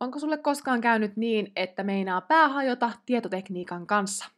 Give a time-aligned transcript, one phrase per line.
[0.00, 4.30] Onko sulle koskaan käynyt niin, että meinaa päähajota tietotekniikan kanssa?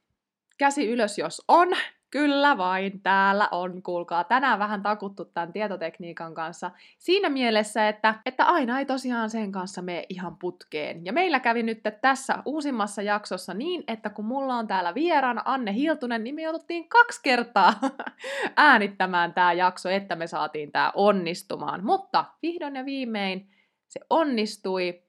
[0.58, 1.68] Käsi ylös, jos on.
[2.10, 6.70] Kyllä vain, täällä on, kuulkaa, tänään vähän takuttu tämän tietotekniikan kanssa.
[6.98, 11.04] Siinä mielessä, että, että aina ei tosiaan sen kanssa mene ihan putkeen.
[11.04, 15.74] Ja meillä kävi nyt tässä uusimmassa jaksossa niin, että kun mulla on täällä vieraana Anne
[15.74, 17.74] Hiltunen, niin me jouduttiin kaksi kertaa
[18.56, 21.84] äänittämään tämä jakso, että me saatiin tämä onnistumaan.
[21.84, 23.48] Mutta vihdoin ja viimein
[23.88, 25.02] se onnistui.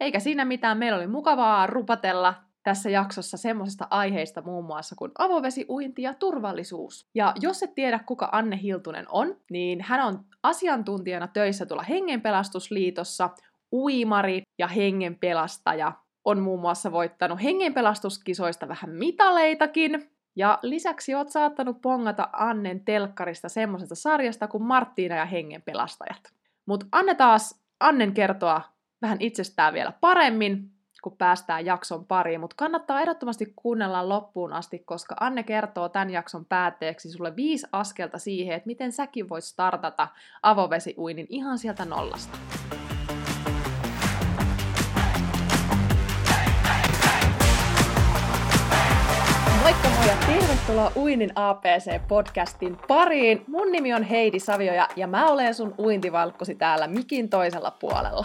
[0.00, 5.66] Eikä siinä mitään, meillä oli mukavaa rupatella tässä jaksossa semmoisesta aiheista muun muassa kuin avovesi,
[5.68, 7.08] uinti ja turvallisuus.
[7.14, 13.30] Ja jos et tiedä, kuka Anne Hiltunen on, niin hän on asiantuntijana töissä tuolla Hengenpelastusliitossa,
[13.72, 15.92] uimari ja hengenpelastaja.
[16.24, 20.10] On muun muassa voittanut hengenpelastuskisoista vähän mitaleitakin.
[20.36, 26.32] Ja lisäksi oot saattanut pongata Annen telkkarista semmoisesta sarjasta kuin Marttiina ja hengenpelastajat.
[26.66, 28.62] Mutta Anne taas Annen kertoa
[29.02, 30.70] vähän itsestään vielä paremmin,
[31.02, 36.44] kun päästään jakson pariin, mutta kannattaa ehdottomasti kuunnella loppuun asti, koska Anne kertoo tämän jakson
[36.44, 40.08] päätteeksi sulle viisi askelta siihen, että miten säkin voit startata
[40.42, 42.38] avovesiuinin ihan sieltä nollasta.
[49.62, 53.44] Moikka moi ja tervetuloa Uinin APC-podcastin pariin.
[53.46, 58.24] Mun nimi on Heidi Savioja ja mä olen sun uintivalkkosi täällä mikin toisella puolella.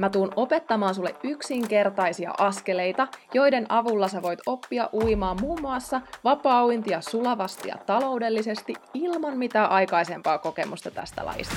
[0.00, 7.00] Mä tuun opettamaan sulle yksinkertaisia askeleita, joiden avulla sä voit oppia uimaan muun muassa vapauintia
[7.00, 11.56] sulavasti ja taloudellisesti ilman mitään aikaisempaa kokemusta tästä lajista.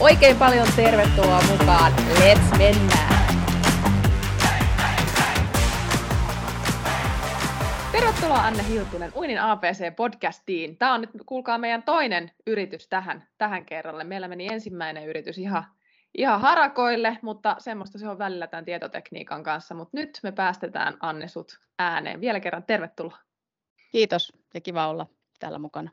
[0.00, 1.92] Oikein paljon tervetuloa mukaan.
[1.92, 3.34] Let's mennään!
[7.92, 10.76] Tervetuloa Anne Hiltunen Uinin APC-podcastiin.
[10.78, 14.04] Tämä on nyt, kuulkaa, meidän toinen yritys tähän, tähän kerralle.
[14.04, 15.64] Meillä meni ensimmäinen yritys ihan
[16.16, 19.74] ihan harakoille, mutta semmoista se on välillä tämän tietotekniikan kanssa.
[19.74, 22.20] Mutta nyt me päästetään Anne sut ääneen.
[22.20, 23.18] Vielä kerran tervetuloa.
[23.92, 25.06] Kiitos ja kiva olla
[25.40, 25.90] täällä mukana.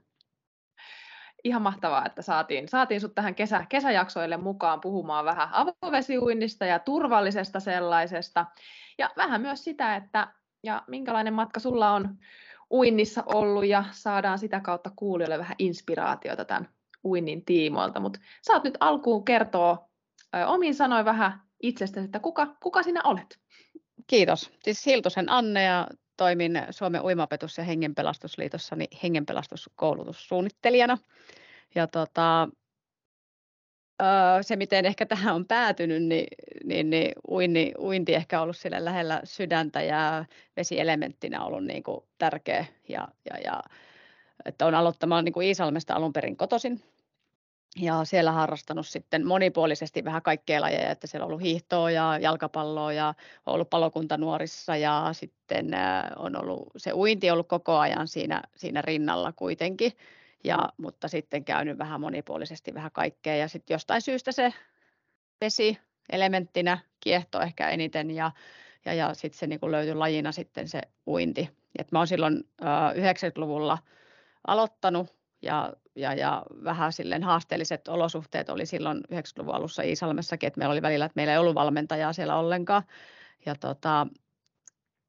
[1.43, 7.59] Ihan mahtavaa, että saatiin, saatiin sut tähän kesä, kesäjaksoille mukaan puhumaan vähän avovesiuinnista ja turvallisesta
[7.59, 8.45] sellaisesta.
[8.97, 10.27] Ja vähän myös sitä, että
[10.63, 12.17] ja minkälainen matka sulla on
[12.71, 16.69] uinnissa ollut ja saadaan sitä kautta kuulijoille vähän inspiraatiota tämän
[17.03, 17.99] uinnin tiimoilta.
[17.99, 19.89] Mutta saat nyt alkuun kertoa
[20.47, 23.39] omin sanoin vähän itsestäsi, että kuka, kuka sinä olet?
[24.07, 24.51] Kiitos.
[24.63, 30.97] Siis Hiltusen Anne ja toimin Suomen uimapetus- ja hengenpelastusliitossa hengenpelastuskoulutussuunnittelijana.
[31.75, 32.49] Ja tota,
[34.41, 36.27] se, miten ehkä tähän on päätynyt, niin,
[36.63, 40.25] niin, niin uinti, uinti ehkä ollut sille lähellä sydäntä ja
[40.57, 42.65] vesielementtinä ollut niin kuin tärkeä.
[42.89, 43.63] Ja, ja, ja,
[44.45, 46.92] että on aloittamaan niin kuin Iisalmesta alun perin kotoisin
[47.75, 52.93] ja siellä harrastanut sitten monipuolisesti vähän kaikkea lajeja, että siellä on ollut hiihtoa ja jalkapalloa
[52.93, 53.07] ja
[53.45, 55.71] on ollut palokunta nuorissa ja sitten
[56.15, 59.91] on ollut se uinti ollut koko ajan siinä, siinä rinnalla kuitenkin,
[60.43, 64.53] ja, mutta sitten käynyt vähän monipuolisesti vähän kaikkea ja sitten jostain syystä se
[65.41, 65.77] vesi
[66.11, 68.31] elementtinä kiehto ehkä eniten ja,
[68.85, 71.49] ja, ja sitten se niin löytyi lajina sitten se uinti.
[71.79, 73.77] Et mä oon silloin äh, 90-luvulla
[74.47, 80.71] aloittanut ja, ja, ja vähän silleen haasteelliset olosuhteet oli silloin 90-luvun alussa Iisalmessakin, että meillä
[80.71, 82.83] oli välillä, että meillä ei ollut valmentajaa siellä ollenkaan.
[83.45, 84.07] Ja tota,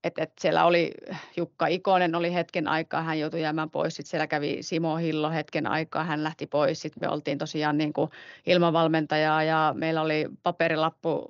[0.04, 0.92] et, et siellä oli
[1.36, 5.66] Jukka Ikonen oli hetken aikaa, hän joutui jäämään pois, sitten siellä kävi Simo Hillo hetken
[5.66, 8.10] aikaa, hän lähti pois, sitten me oltiin tosiaan niin kuin
[8.46, 11.26] ilman valmentajaa ja meillä oli paperilappu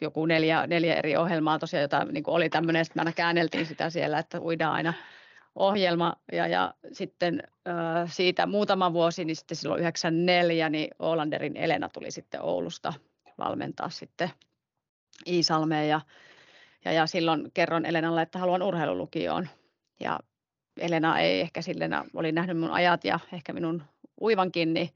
[0.00, 3.66] joku neljä, neljä eri ohjelmaa tosiaan, jota niin kuin oli tämmöinen, että me aina käänneltiin
[3.66, 4.94] sitä siellä, että uidaan aina
[5.56, 11.88] ohjelma ja, ja sitten äh, siitä muutama vuosi, niin sitten silloin 94, niin Olanderin Elena
[11.88, 12.92] tuli sitten Oulusta
[13.38, 14.30] valmentaa sitten
[15.26, 16.00] Iisalmeen ja,
[16.84, 19.48] ja, ja silloin kerron Elenalle, että haluan urheilulukioon.
[20.00, 20.20] Ja
[20.80, 23.82] Elena ei ehkä silleen, oli nähnyt mun ajat ja ehkä minun
[24.20, 24.90] uivankin, niin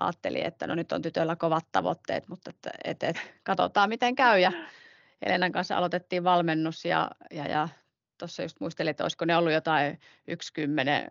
[0.00, 4.40] ajatteli, että no nyt on tytöllä kovat tavoitteet, mutta että, et, et, katsotaan miten käy.
[4.40, 4.52] Ja
[5.22, 7.68] Elenan kanssa aloitettiin valmennus ja, ja, ja
[8.18, 11.08] tuossa just muistelin, että olisiko ne ollut jotain yksi kymmenen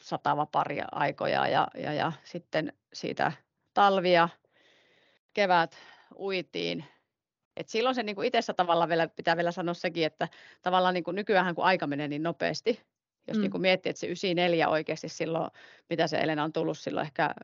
[0.00, 3.32] satava pari aikoja ja, ja, ja sitten siitä
[3.74, 4.28] talvia,
[5.34, 5.76] kevät
[6.18, 6.84] uitiin
[7.56, 10.28] Et silloin se niin kuin itsessä tavallaan vielä, pitää vielä sanoa sekin, että
[10.62, 12.80] tavallaan niin kuin nykyään kun aika menee niin nopeasti,
[13.28, 13.40] jos mm.
[13.40, 15.50] niin kuin miettii, että se 94 oikeasti silloin,
[15.90, 17.34] mitä se Elena on tullut silloin ehkä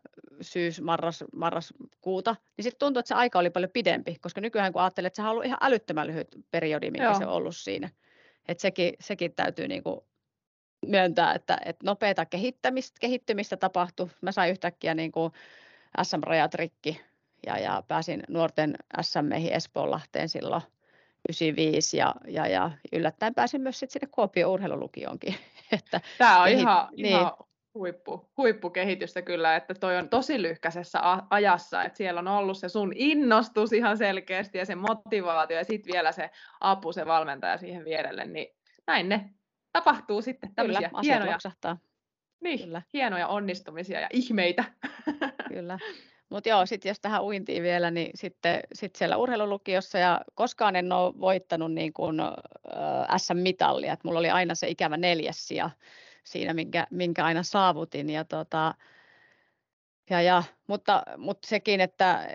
[0.40, 4.82] syys, marras, marraskuuta, niin sitten tuntuu, että se aika oli paljon pidempi, koska nykyään kun
[4.82, 7.18] ajattelee, että se on ollut ihan älyttömän lyhyt periodi, mikä Joo.
[7.18, 7.90] se on ollut siinä.
[8.48, 10.00] Että sekin, sekin täytyy niin kuin
[10.86, 14.08] myöntää, että, että nopeata kehittämistä, kehittymistä tapahtui.
[14.20, 15.32] Mä sain yhtäkkiä niin kuin
[16.02, 17.00] SM-rajat rikki
[17.46, 20.62] ja, ja pääsin nuorten SM-meihin Espoonlahteen silloin
[21.28, 25.34] 95 ja, ja, ja yllättäen pääsin myös sitten sinne Kuopion urheilulukioonkin.
[25.72, 27.06] että Tämä on ihan, niin.
[27.06, 27.32] ihan
[27.74, 30.98] huippu, huippukehitystä kyllä, että toi on tosi lyhkäisessä
[31.30, 35.92] ajassa, että siellä on ollut se sun innostus ihan selkeästi ja se motivaatio ja sitten
[35.92, 36.30] vielä se
[36.60, 38.46] apu, se valmentaja siihen vierelle, niin
[38.86, 39.30] näin ne
[39.72, 41.38] tapahtuu sitten tämmöisiä Kyllä, hienoja,
[42.40, 42.82] niin, Kyllä.
[42.92, 44.64] hienoja onnistumisia ja ihmeitä.
[45.54, 45.78] Kyllä.
[46.28, 50.92] Mutta joo, sitten jos tähän uintiin vielä, niin sitten sit siellä urheilulukiossa ja koskaan en
[50.92, 52.36] ole voittanut niin kuin, äh,
[53.16, 53.92] SM-mitallia.
[53.92, 55.70] Et mulla oli aina se ikävä neljäs ja
[56.32, 58.10] siinä, minkä, minkä aina saavutin.
[58.10, 58.74] Ja tota,
[60.10, 62.28] ja, ja, mutta, mutta sekin, että,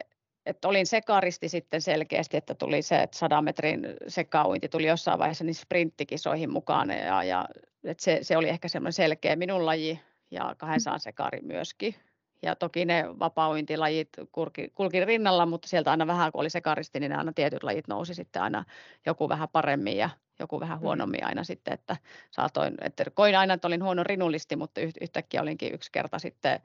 [0.45, 5.43] että olin sekaristi sitten selkeästi, että tuli se, että 100 metrin sekauinti tuli jossain vaiheessa
[5.43, 7.45] niin sprinttikisoihin mukaan ja, ja
[7.83, 9.99] että se, se, oli ehkä semmoinen selkeä minun laji
[10.31, 11.95] ja 200 sekari myöskin.
[12.41, 17.15] Ja toki ne vapauintilajit kulki, kulki rinnalla, mutta sieltä aina vähän, kun oli sekaristi, niin
[17.15, 18.65] aina tietyt lajit nousi sitten aina
[19.05, 20.81] joku vähän paremmin ja joku vähän mm.
[20.81, 21.97] huonommin aina sitten, että
[22.31, 26.59] saatoin, että koin aina, että olin huono rinullisti, mutta yhtäkkiä olinkin yksi kerta sitten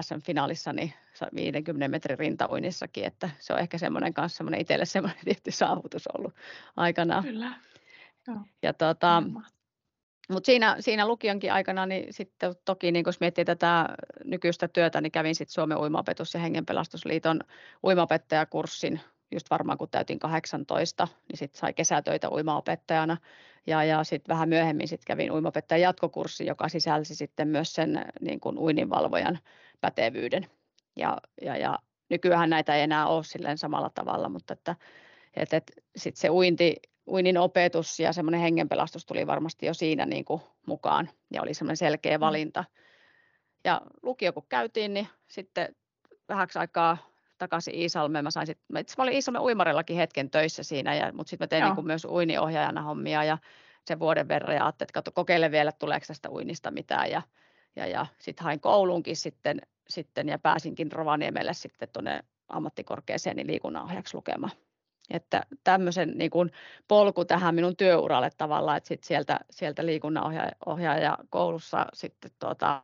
[0.00, 0.92] SM-finaalissa niin
[1.34, 6.34] 50 metrin rintauinnissakin, että se on ehkä semmoinen kanssa semmoinen itselle semmoinen tietty saavutus ollut
[6.76, 7.24] aikanaan.
[7.24, 7.54] Kyllä.
[8.26, 8.40] Joo.
[8.62, 9.22] Ja tota,
[10.30, 13.88] mutta siinä, siinä lukionkin aikana, niin sitten toki niin kun miettii tätä
[14.24, 17.40] nykyistä työtä, niin kävin sitten Suomen uimaopetus- ja hengenpelastusliiton
[17.84, 19.00] uimaopettajakurssin
[19.32, 23.16] just varmaan kun täytin 18, niin sitten sai kesätöitä uimaopettajana.
[23.66, 28.40] Ja, ja sitten vähän myöhemmin sit kävin uimaopettajan jatkokurssi, joka sisälsi sitten myös sen niin
[28.40, 29.38] kuin uininvalvojan
[29.80, 30.46] pätevyyden.
[30.96, 31.78] Ja, ja, ja
[32.08, 34.76] nykyään näitä ei enää ole silleen samalla tavalla, mutta että,
[35.36, 36.76] että, että sitten se uinti,
[37.06, 41.76] uinnin opetus ja semmoinen hengenpelastus tuli varmasti jo siinä niin kuin mukaan ja oli semmoinen
[41.76, 42.20] selkeä mm.
[42.20, 42.64] valinta.
[43.64, 45.74] Ja lukio kun käytiin, niin sitten
[46.28, 48.24] vähäksi aikaa takaisin Iisalmeen.
[48.24, 51.44] Mä, sain sit, mä, itse mä olin Iisalmen uimarillakin hetken töissä siinä, ja, mutta sitten
[51.44, 53.38] mä tein niin kuin myös uiniohjaajana hommia ja
[53.84, 57.10] sen vuoden verran ja ajattelin, että kokeile vielä, tuleeko tästä uinnista mitään.
[57.10, 57.22] Ja,
[57.76, 64.16] ja, ja sitten hain kouluunkin sitten, sitten ja pääsinkin Rovaniemelle sitten tuonne ammattikorkeeseen niin liikunnanohjaajaksi
[64.16, 64.52] lukemaan.
[65.10, 66.50] Että tämmöisen niin kuin
[66.88, 72.82] polku tähän minun työuralle tavallaan, että sit sieltä, sieltä liikunnanohjaaja koulussa sitten tuota,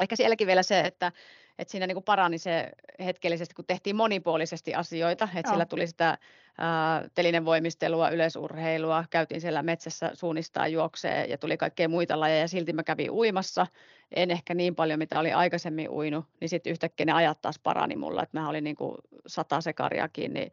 [0.00, 1.12] ehkä sielläkin vielä se, että
[1.60, 2.70] että siinä niin kuin parani se
[3.04, 6.18] hetkellisesti, kun tehtiin monipuolisesti asioita, että siellä tuli sitä
[6.58, 12.72] ää, telinevoimistelua, yleisurheilua, käytiin siellä metsässä suunnistaa juoksee ja tuli kaikkea muita lajeja ja silti
[12.72, 13.66] mä kävin uimassa,
[14.16, 17.96] en ehkä niin paljon mitä oli aikaisemmin uinut, niin sitten yhtäkkiä ne ajat taas parani
[17.96, 18.96] mulla, että mä olin niin kuin
[19.26, 20.52] sata sekariakin niin,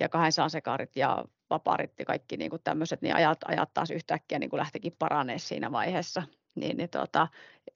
[0.00, 4.38] ja 200 sekarit ja vaparit ja kaikki niin kuin tämmöiset, niin ajat, ajat taas yhtäkkiä
[4.38, 6.22] niin kuin lähtikin paranee siinä vaiheessa.
[6.54, 7.28] Niin, niin tota,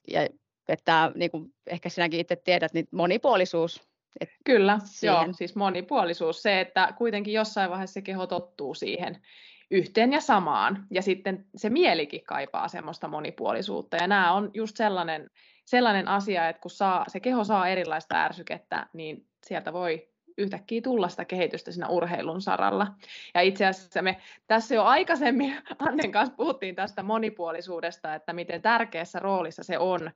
[0.08, 0.28] ja
[0.68, 3.88] että niin kuin ehkä sinäkin itse tiedät, niin monipuolisuus.
[4.20, 5.14] Et Kyllä, siihen.
[5.14, 6.42] joo, siis monipuolisuus.
[6.42, 9.22] Se, että kuitenkin jossain vaiheessa se keho tottuu siihen
[9.70, 10.86] yhteen ja samaan.
[10.90, 13.96] Ja sitten se mielikin kaipaa semmoista monipuolisuutta.
[13.96, 15.30] Ja nämä on just sellainen,
[15.66, 21.08] sellainen asia, että kun saa, se keho saa erilaista ärsykettä, niin sieltä voi yhtäkkiä tulla
[21.08, 22.86] sitä kehitystä siinä urheilun saralla.
[23.34, 25.56] Ja itse asiassa me tässä jo aikaisemmin
[25.88, 30.10] Annen kanssa puhuttiin tästä monipuolisuudesta, että miten tärkeässä roolissa se on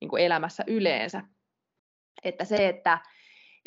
[0.00, 1.22] niin kuin elämässä yleensä.
[2.24, 2.98] Että se, että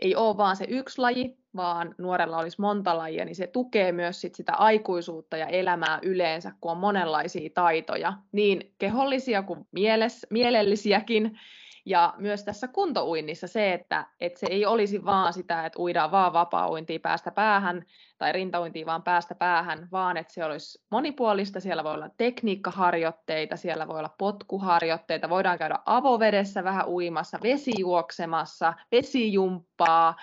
[0.02, 4.22] ei ole vaan se yksi laji, vaan nuorella olisi monta lajia, niin se tukee myös
[4.22, 11.40] sit sitä aikuisuutta ja elämää yleensä, kun on monenlaisia taitoja, niin kehollisia kuin mieles, mielellisiäkin,
[11.86, 16.34] ja myös tässä kuntouinnissa se, että, että se ei olisi vaan sitä, että uidaan vaan
[16.34, 17.86] vapaa-uintia päästä päähän
[18.18, 21.60] tai rintauintia vaan päästä päähän, vaan että se olisi monipuolista.
[21.60, 30.16] Siellä voi olla tekniikkaharjoitteita, siellä voi olla potkuharjoitteita, voidaan käydä avovedessä vähän uimassa, vesijuoksemassa, vesijumppaa.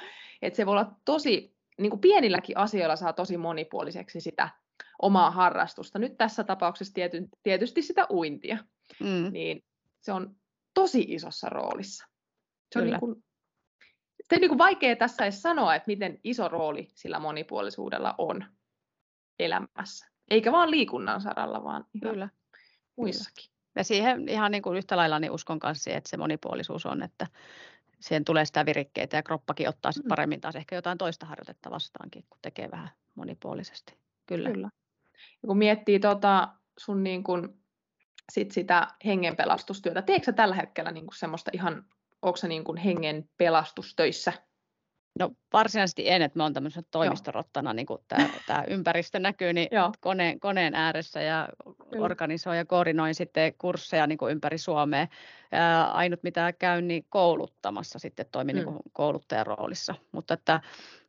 [0.43, 4.49] Että se voi olla tosi, niin kuin pienilläkin asioilla saa tosi monipuoliseksi sitä
[5.03, 5.99] omaa harrastusta.
[5.99, 8.59] Nyt tässä tapauksessa tiety, tietysti sitä uintia.
[9.01, 9.33] Mm.
[9.33, 9.65] Niin
[10.01, 10.37] se on
[10.75, 12.07] tosi isossa roolissa.
[12.73, 13.25] Se on niin kuin,
[14.29, 18.45] se on niin kuin vaikea tässä edes sanoa, että miten iso rooli sillä monipuolisuudella on
[19.39, 20.07] elämässä.
[20.31, 22.29] Eikä vaan liikunnan saralla, vaan ihan Kyllä.
[22.97, 23.45] muissakin.
[23.77, 27.27] Ja siihen ihan niin kuin yhtä lailla niin uskon kanssa, että se monipuolisuus on, että
[28.01, 30.09] siihen tulee sitä virikkeitä ja kroppakin ottaa sit mm.
[30.09, 33.95] paremmin taas ehkä jotain toista harjoitetta vastaankin, kun tekee vähän monipuolisesti.
[34.27, 34.51] Kyllä.
[34.51, 34.71] Kyllä.
[35.43, 36.49] Ja kun miettii tota
[36.79, 37.62] sun niin kun,
[38.33, 41.85] sit sitä hengenpelastustyötä, teetkö sä tällä hetkellä niin semmoista ihan,
[42.23, 44.33] onko sä niin hengen pelastustöissä
[45.19, 49.69] No varsinaisesti en, että mä oon tämmöisenä toimistorottana, niin kuin tämä, tämä ympäristö näkyy, niin
[50.01, 51.49] koneen, koneen ääressä ja
[51.91, 52.05] Kyllä.
[52.05, 55.07] organisoin ja koordinoin sitten kursseja niin kuin ympäri Suomea.
[55.53, 58.65] Ja ainut mitä käyn, niin kouluttamassa sitten toimin mm.
[58.65, 59.95] niin kouluttajan roolissa.
[60.13, 60.61] Mutta että,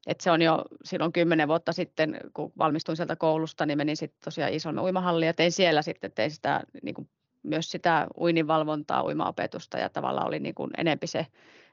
[0.07, 4.21] että se on jo silloin kymmenen vuotta sitten, kun valmistuin sieltä koulusta, niin menin sitten
[4.23, 7.09] tosiaan Isolmen uimahalliin ja tein siellä sitten tein sitä niin kuin
[7.43, 11.27] myös sitä uininvalvontaa, uimaopetusta ja tavallaan oli niin kuin enempi se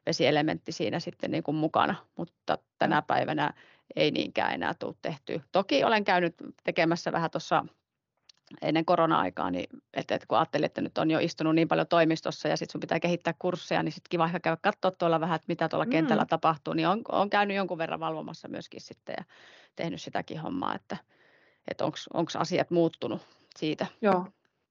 [0.07, 3.55] vesielementti siinä sitten niin kuin mukana, mutta tänä päivänä
[3.97, 5.41] ei niinkään enää tule tehty.
[5.53, 6.35] Toki olen käynyt
[6.65, 7.65] tekemässä vähän tuossa
[8.63, 12.49] ennen korona-aikaa, niin että, että kun ajattelin, että nyt on jo istunut niin paljon toimistossa
[12.49, 15.47] ja sitten sun pitää kehittää kursseja, niin sitten kiva ehkä käydä katsoa tuolla vähän, että
[15.49, 15.91] mitä tuolla mm.
[15.91, 19.25] kentällä tapahtuu, niin on, on käynyt jonkun verran valvomassa myöskin sitten ja
[19.77, 20.97] tehnyt sitäkin hommaa, että,
[21.71, 23.23] että onko asiat muuttunut
[23.57, 23.87] siitä.
[24.03, 24.27] Joo,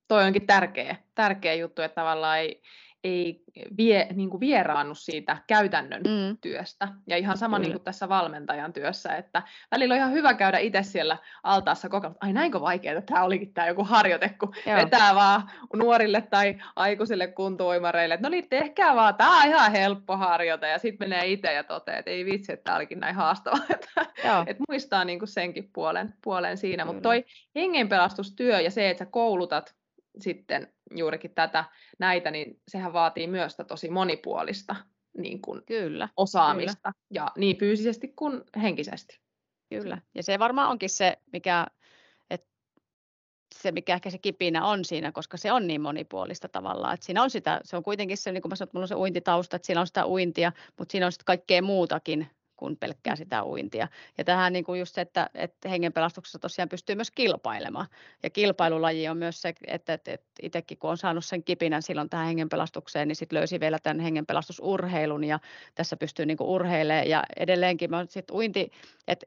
[0.07, 2.62] toi onkin tärkeä, tärkeä juttu, että tavallaan ei,
[3.03, 3.44] ei
[3.77, 6.38] vie, niin kuin vieraannu siitä käytännön mm.
[6.41, 6.88] työstä.
[7.08, 10.84] Ja ihan sama niin kuin tässä valmentajan työssä, että välillä on ihan hyvä käydä itse
[10.84, 14.75] siellä altaassa kokemaan, ai näinkö vaikeaa tämä olikin tämä joku harjoite, kun Joo.
[14.75, 20.18] vetää vaan nuorille tai aikuisille kuntoimareille, että no niin, tehkää vaan, tämä on ihan helppo
[20.18, 23.65] harjoite, ja sitten menee itse ja toteaa, että ei vitsi, että tämä olikin näin haastavaa,
[23.75, 24.06] että,
[24.48, 27.25] että muistaa niin kuin senkin puolen, puolen siinä, mutta toi
[27.56, 29.78] hengenpelastustyö ja se, että sä koulutat
[30.19, 31.65] sitten juurikin tätä,
[31.99, 34.75] näitä, niin sehän vaatii myös tosi monipuolista
[35.17, 37.05] niin kuin kyllä, osaamista, kyllä.
[37.11, 39.19] ja niin fyysisesti kuin henkisesti.
[39.69, 41.67] Kyllä, ja se varmaan onkin se, mikä,
[42.29, 42.47] et,
[43.55, 47.23] se, mikä ehkä se kipinä on siinä, koska se on niin monipuolista tavallaan, että siinä
[47.23, 49.55] on sitä, se on kuitenkin se, niin kuin mä sanoin, että mulla on se uintitausta,
[49.55, 52.27] että siinä on sitä uintia, mutta siinä on sitten kaikkea muutakin,
[52.59, 53.87] kuin pelkkää sitä uintia.
[54.17, 57.87] Ja tähän niin kuin just se, että, että hengenpelastuksessa tosiaan pystyy myös kilpailemaan.
[58.23, 62.09] Ja kilpailulaji on myös se, että, että, että itsekin kun on saanut sen kipinän silloin
[62.09, 65.39] tähän hengenpelastukseen, niin sitten löysi vielä tämän hengenpelastusurheilun ja
[65.75, 67.09] tässä pystyy niin kuin urheilemaan.
[67.09, 68.71] Ja edelleenkin mä sitten uinti,
[69.07, 69.25] että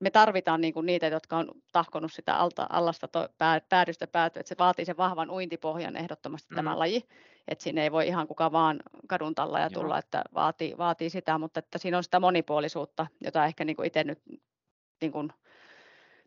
[0.00, 4.40] me tarvitaan niin kuin niitä, jotka on tahkonut sitä alta, allasta to, pää, päädystä päätyä,
[4.40, 6.56] että se vaatii sen vahvan uintipohjan ehdottomasti mm.
[6.56, 7.04] tämä laji,
[7.48, 9.98] että siinä ei voi ihan kuka vaan kadun talla ja tulla, Joo.
[9.98, 14.04] että vaatii, vaatii sitä, mutta että siinä on sitä monipuolisuutta, jota ehkä niin kuin itse
[14.04, 14.18] nyt
[15.00, 15.32] niin kuin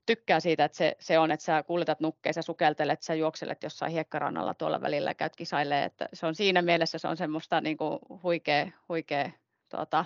[0.05, 4.53] tykkää siitä, että se, se on, että sä kuljetat nukkeessa, sukeltelet, sä juokselet jossain hiekkarannalla
[4.53, 7.99] tuolla välillä ja käyt kisailemaan, että se on siinä mielessä se on semmoista niin kuin
[8.23, 9.29] huikea, huikea
[9.69, 10.05] tuota,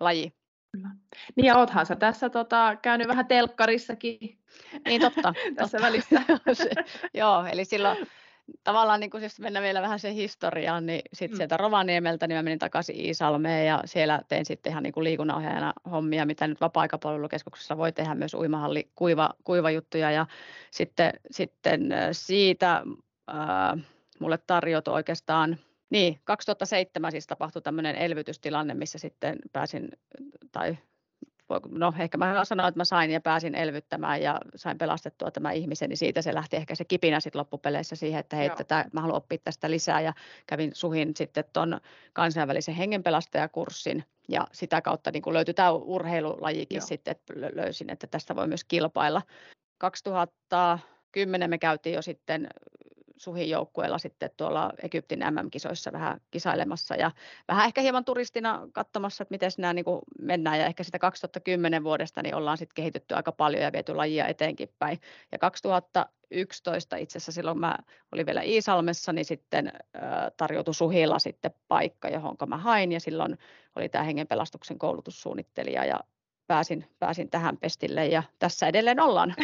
[0.00, 0.32] laji.
[0.74, 0.88] Kyllä.
[1.36, 4.38] Niin ja oothan sä tässä tota, käynyt vähän telkkarissakin.
[4.84, 5.34] Niin totta.
[5.56, 5.86] tässä totta.
[5.86, 6.22] välissä.
[7.20, 8.06] joo, eli silloin
[8.64, 11.36] tavallaan niin kun siis mennään vielä vähän sen historiaan, niin sitten mm.
[11.36, 15.72] sieltä Rovaniemeltä niin mä menin takaisin Iisalmeen ja siellä tein sitten ihan niin kuin liikunnanohjaajana
[15.90, 20.26] hommia, mitä nyt vapaa-aikapalvelukeskuksessa voi tehdä myös uimahalli kuiva, kuivajuttuja ja
[20.70, 22.82] sitten, sitten siitä
[23.30, 23.84] äh,
[24.18, 25.58] mulle tarjoutui oikeastaan
[25.94, 29.88] niin, 2007 siis tapahtui tämmöinen elvytystilanne, missä sitten pääsin,
[30.52, 30.76] tai
[31.70, 35.88] no ehkä mä sanoin, että mä sain ja pääsin elvyttämään ja sain pelastettua tämä ihmisen,
[35.88, 39.16] niin siitä se lähti ehkä se kipinä sitten loppupeleissä siihen, että hei, tätä, mä haluan
[39.16, 40.12] oppia tästä lisää ja
[40.46, 41.80] kävin suhin sitten tuon
[42.12, 46.86] kansainvälisen hengenpelastajakurssin ja sitä kautta niin kun löytyi tämä urheilulajikin Joo.
[46.86, 49.22] sitten, että löysin, että tästä voi myös kilpailla.
[49.78, 52.48] 2010 me käytiin jo sitten
[53.16, 57.10] Suhin joukkueella sitten tuolla Egyptin MM-kisoissa vähän kisailemassa ja
[57.48, 59.84] vähän ehkä hieman turistina katsomassa, että miten nämä niin
[60.18, 64.26] mennään ja ehkä sitä 2010 vuodesta niin ollaan sitten kehitytty aika paljon ja viety lajia
[64.26, 65.00] eteenkin päin.
[65.32, 67.78] Ja 2011 itse asiassa silloin mä
[68.12, 69.72] olin vielä Iisalmessa, niin sitten
[70.36, 73.38] tarjoutui Suhilla sitten paikka, johon mä hain ja silloin
[73.76, 76.00] oli tämä hengenpelastuksen koulutussuunnittelija ja
[76.46, 79.34] pääsin, pääsin tähän pestille ja tässä edelleen ollaan.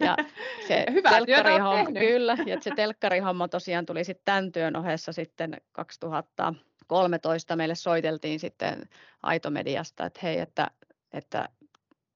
[0.00, 0.16] Ja
[0.68, 7.56] se Hyvä telkkarihomma, kyllä, ja se telkkarihomma tosiaan tuli sitten tämän työn ohessa sitten 2013
[7.56, 8.88] meille soiteltiin sitten
[9.22, 10.70] Aitomediasta, että hei, että,
[11.12, 11.48] että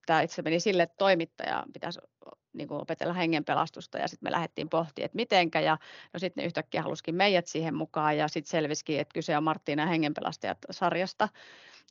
[0.06, 2.00] tämä itse meni sille, että toimittaja pitäisi
[2.52, 3.99] niin kuin opetella hengenpelastusta.
[3.99, 5.61] Ja sitten me lähdettiin pohtimaan, että mitenkä.
[5.61, 5.78] Ja
[6.12, 8.16] no sitten ne yhtäkkiä halusikin meidät siihen mukaan.
[8.16, 11.28] Ja sitten selvisikin, että kyse on Marttiina hengenpelastajat sarjasta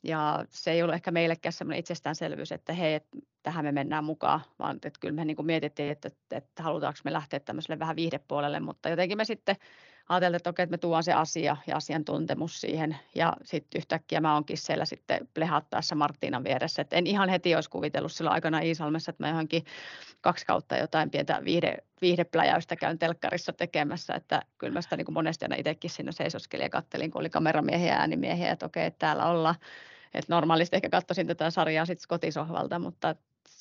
[0.04, 3.00] ja se ei ollut ehkä meillekään sellainen itsestäänselvyys, että hei,
[3.42, 7.12] tähän me mennään mukaan, vaan että kyllä me niin kuin mietittiin, että, että halutaanko me
[7.12, 9.56] lähteä tämmöiselle vähän viihdepuolelle, mutta jotenkin me sitten
[10.08, 12.96] ajateltiin, että okei, että me tuodaan se asia ja asiantuntemus siihen.
[13.14, 16.82] Ja sitten yhtäkkiä mä oonkin siellä sitten plehattaessa Marttiinan vieressä.
[16.82, 19.64] Et en ihan heti olisi kuvitellut silloin aikana Iisalmessa, että mä johonkin
[20.20, 24.14] kaksi kautta jotain pientä viihde, viihdepläjäystä käyn telkkarissa tekemässä.
[24.14, 27.30] Että kyllä mä sitä niin kuin monesti aina itsekin siinä seisoskelin ja kattelin, kun oli
[27.30, 29.54] kameramiehiä ja äänimiehiä, että okei, että täällä ollaan.
[30.14, 33.14] Että normaalisti ehkä katsoisin tätä sarjaa sitten kotisohvalta, mutta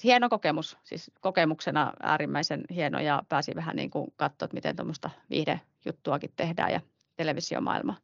[0.04, 5.10] hieno kokemus, siis kokemuksena äärimmäisen hieno ja pääsi vähän niin kuin katsoa, miten tuommoista
[5.88, 6.82] viihdejuttuakin tehdään ja
[7.16, 7.96] televisiomaailma.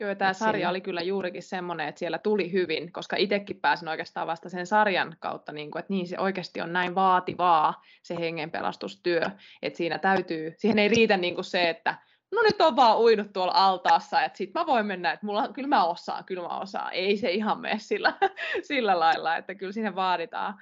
[0.00, 4.26] Joo, tämä sarja oli kyllä juurikin semmoinen, että siellä tuli hyvin, koska itsekin pääsin oikeastaan
[4.26, 9.22] vasta sen sarjan kautta, niin kuin, että niin se oikeasti on näin vaativaa se hengenpelastustyö,
[9.62, 11.98] että siinä täytyy, siihen ei riitä niin kuin se, että
[12.34, 15.68] no nyt on vaan uinut tuolla altaassa, että sit mä voin mennä, että mulla, kyllä
[15.68, 16.92] mä osaan, kyllä mä osaan.
[16.92, 18.14] Ei se ihan mene sillä,
[18.68, 20.54] sillä lailla, että kyllä siihen vaaditaan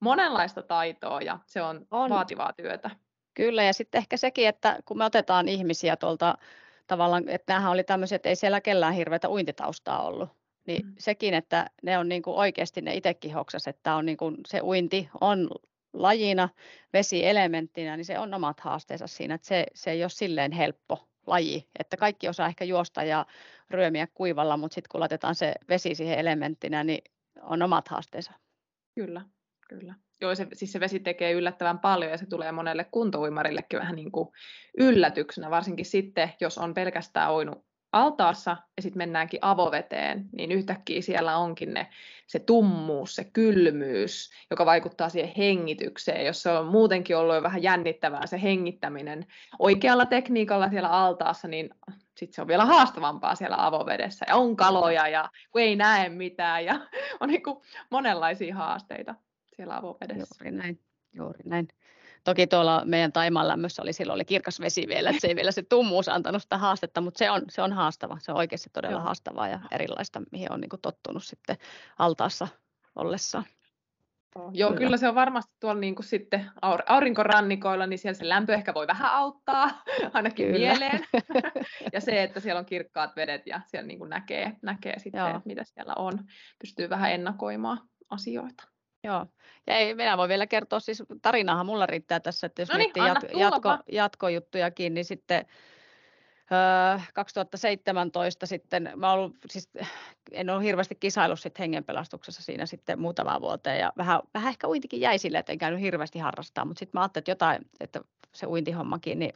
[0.00, 2.90] monenlaista taitoa ja se on, on vaativaa työtä.
[3.36, 6.38] Kyllä ja sitten ehkä sekin, että kun me otetaan ihmisiä tuolta
[6.86, 10.28] tavallaan, että nämähän oli tämmöiset, että ei siellä kellään hirveätä uintitaustaa ollut.
[10.66, 10.94] Niin mm.
[10.98, 14.60] sekin, että ne on niin kuin oikeasti ne itsekin hoksas, että on niin kuin se
[14.60, 15.48] uinti on
[15.92, 16.48] lajina,
[16.92, 21.68] vesielementtinä, niin se on omat haasteensa siinä, että se, se ei ole silleen helppo laji,
[21.78, 23.26] että kaikki osaa ehkä juosta ja
[23.70, 27.04] ryömiä kuivalla, mutta sitten kun laitetaan se vesi siihen elementtinä, niin
[27.42, 28.32] on omat haasteensa.
[28.94, 29.22] Kyllä,
[29.68, 29.94] kyllä.
[30.20, 34.12] Joo, se, siis se vesi tekee yllättävän paljon ja se tulee monelle kuntouimarillekin vähän niin
[34.12, 34.28] kuin
[34.78, 41.36] yllätyksenä, varsinkin sitten, jos on pelkästään oinut altaassa ja sitten mennäänkin avoveteen, niin yhtäkkiä siellä
[41.36, 41.86] onkin ne,
[42.26, 46.26] se tummuus, se kylmyys, joka vaikuttaa siihen hengitykseen.
[46.26, 49.26] Jos se on muutenkin ollut jo vähän jännittävää se hengittäminen
[49.58, 51.70] oikealla tekniikalla siellä altaassa, niin
[52.16, 54.26] sitten se on vielä haastavampaa siellä avovedessä.
[54.28, 56.80] Ja on kaloja ja kun ei näe mitään ja
[57.20, 57.56] on niin kuin
[57.90, 59.14] monenlaisia haasteita
[59.56, 60.44] siellä avovedessä.
[60.44, 60.80] Juuri näin,
[61.12, 61.68] juuri näin.
[62.24, 65.52] Toki tuolla meidän Taimaan lämmössä oli silloin oli kirkas vesi vielä, että se ei vielä
[65.52, 68.18] se tummuus antanut sitä haastetta, mutta se on, se on haastava.
[68.20, 69.04] Se on oikeasti todella Joo.
[69.04, 71.56] haastavaa ja erilaista, mihin on niin kuin tottunut sitten
[71.98, 72.48] altaassa
[72.96, 73.44] ollessaan.
[74.52, 74.80] Joo, kyllä.
[74.80, 76.50] kyllä se on varmasti tuolla niin kuin sitten
[76.86, 79.82] aurinkorannikoilla, niin siellä se lämpö ehkä voi vähän auttaa,
[80.12, 80.58] ainakin kyllä.
[80.58, 81.00] mieleen.
[81.92, 85.40] ja se, että siellä on kirkkaat vedet ja siellä niin kuin näkee, näkee sitten, Joo.
[85.44, 86.18] mitä siellä on,
[86.58, 88.75] pystyy vähän ennakoimaan asioita.
[89.04, 89.26] Joo,
[89.66, 93.06] ja ei, minä voi vielä kertoa, siis tarinahan mulla riittää tässä, että jos Noniin, miettii
[93.06, 95.46] jat, jatko, jatkojuttujakin, niin sitten
[97.14, 99.68] 2017 sitten, mä ollut, siis
[100.32, 105.00] en ole hirveästi kisailut sitten hengenpelastuksessa siinä sitten muutamaa vuoteen ja vähän, vähän ehkä uintikin
[105.00, 108.00] jäi sille, että en käynyt hirveästi harrastaa, mutta sitten mä ajattelin, että jotain, että
[108.32, 109.32] se uintihommakin, niin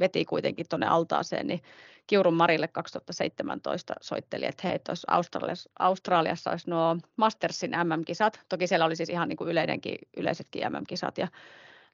[0.00, 1.62] veti kuitenkin tuonne altaaseen, niin
[2.06, 8.40] Kiurun Marille 2017 soitteli, että hei, Australiassa, Australiassa olisi nuo Mastersin MM-kisat.
[8.48, 11.28] Toki siellä oli siis ihan niin kuin yleinenkin, yleisetkin MM-kisat ja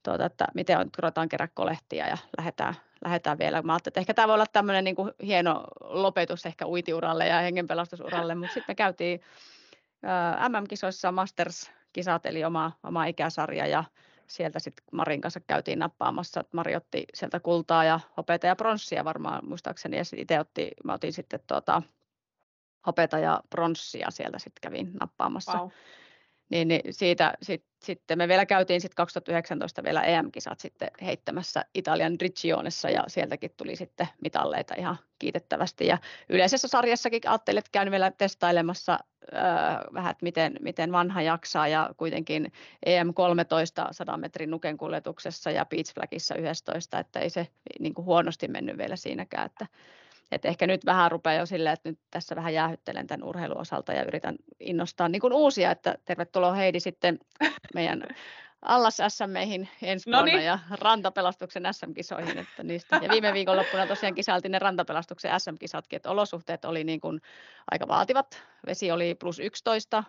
[0.03, 3.63] tuota, että miten on, ruvetaan kerää kolehtia ja lähdetään, lähdetään vielä.
[3.63, 7.41] Mä ajattelin, että ehkä tämä voi olla tämmöinen niin kuin hieno lopetus ehkä uitiuralle ja
[7.41, 9.21] hengenpelastusuralle, mutta sitten me käytiin
[10.49, 13.85] MM-kisoissa Masters-kisat, eli oma, oma ikäsarja ja
[14.31, 16.45] sieltä sitten Marin kanssa käytiin nappaamassa.
[16.53, 21.13] Mari otti sieltä kultaa ja hopeita ja pronssia varmaan muistaakseni ja itse otti, mä otin
[21.13, 21.83] sitten tuota,
[22.87, 25.59] hopeita ja pronssia sieltä sitten kävin nappaamassa.
[25.59, 25.69] Wow.
[26.51, 32.17] Niin, niin siitä sit, sitten me vielä käytiin sitten 2019 vielä EM-kisat sitten heittämässä Italian
[32.21, 35.87] Riccionessa ja sieltäkin tuli sitten mitalleita ihan kiitettävästi.
[35.87, 39.41] Ja yleisessä sarjassakin ajattelin, että käyn vielä testailemassa äh,
[39.95, 42.53] vähän, että miten, miten vanha jaksaa ja kuitenkin
[42.87, 47.47] EM13 100 metrin nukenkuljetuksessa ja Beach Flagissa 11, että ei se
[47.81, 49.67] niin kuin huonosti mennyt vielä siinäkään, että
[50.33, 54.05] et ehkä nyt vähän rupeaa jo silleen, että nyt tässä vähän jäähyttelen tämän urheiluosalta ja
[54.05, 57.19] yritän innostaa niin kuin uusia, että tervetuloa Heidi sitten
[57.75, 58.03] meidän
[58.63, 60.45] allas SMEihin ensi vuonna Noniin.
[60.45, 62.39] ja rantapelastuksen SM-kisoihin.
[62.39, 63.01] Että niistä.
[63.03, 67.21] Ja viime viikonloppuna tosiaan kisailtiin ne rantapelastuksen SM-kisatkin, että olosuhteet oli niin kuin
[67.71, 68.43] aika vaativat.
[68.67, 70.05] Vesi oli plus 11,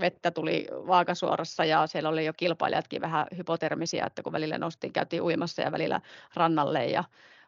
[0.00, 5.22] vettä tuli vaakasuorassa ja siellä oli jo kilpailijatkin vähän hypotermisia, että kun välillä nostin, käytiin
[5.22, 6.00] uimassa ja välillä
[6.34, 7.04] rannalle ja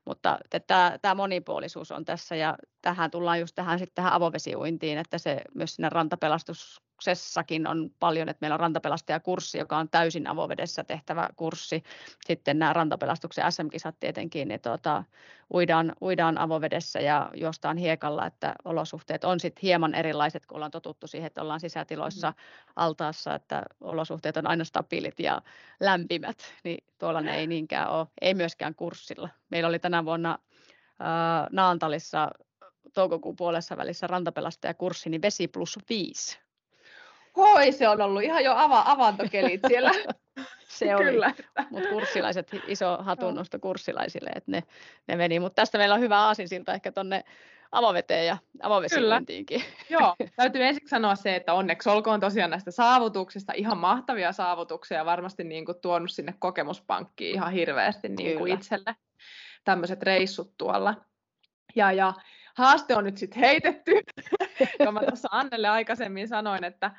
[0.06, 5.18] mutta tämä, tämä monipuolisuus on tässä ja tähän tullaan just tähän, sitten tähän avovesiuintiin, että
[5.18, 5.90] se myös siinä
[6.96, 11.82] rantapelastuksessakin on paljon, että meillä on rantapelastajakurssi, joka on täysin avovedessä tehtävä kurssi.
[12.26, 15.04] Sitten nämä rantapelastuksen SM-kisat tietenkin, niin tuota,
[15.54, 21.06] uidaan, uidaan avovedessä ja juostaan hiekalla, että olosuhteet on sitten hieman erilaiset, kun ollaan totuttu
[21.06, 22.72] siihen, että ollaan sisätiloissa mm.
[22.76, 25.42] altaassa, että olosuhteet on aina stabiilit ja
[25.80, 29.28] lämpimät, niin tuolla ne ei niinkään ole, ei myöskään kurssilla.
[29.50, 30.38] Meillä oli tänä vuonna
[31.00, 32.30] äh, Naantalissa
[32.94, 36.45] toukokuun puolessa välissä rantapelastajakurssi, niin vesi plus viisi.
[37.36, 39.90] Hoi, se on ollut ihan jo ava, avantokelit siellä.
[40.68, 41.04] se oli.
[41.04, 41.34] Kyllä.
[41.70, 44.62] Mutta kurssilaiset, iso hatunnosto kurssilaisille, että ne,
[45.08, 45.40] ne meni.
[45.40, 47.24] Mutta tästä meillä on hyvä aasinsilta ehkä tuonne
[47.72, 49.62] avoveteen ja avovesilyöntiinkin.
[49.90, 55.44] Joo, täytyy ensiksi sanoa se, että onneksi olkoon tosiaan näistä saavutuksista ihan mahtavia saavutuksia varmasti
[55.44, 58.96] niin kuin tuonut sinne kokemuspankkiin ihan hirveästi niin kuin itselle
[59.64, 60.94] tämmöiset reissut tuolla.
[61.76, 62.12] Ja, ja
[62.56, 63.92] haaste on nyt sitten heitetty,
[64.84, 66.90] kun mä tuossa Annelle aikaisemmin sanoin, että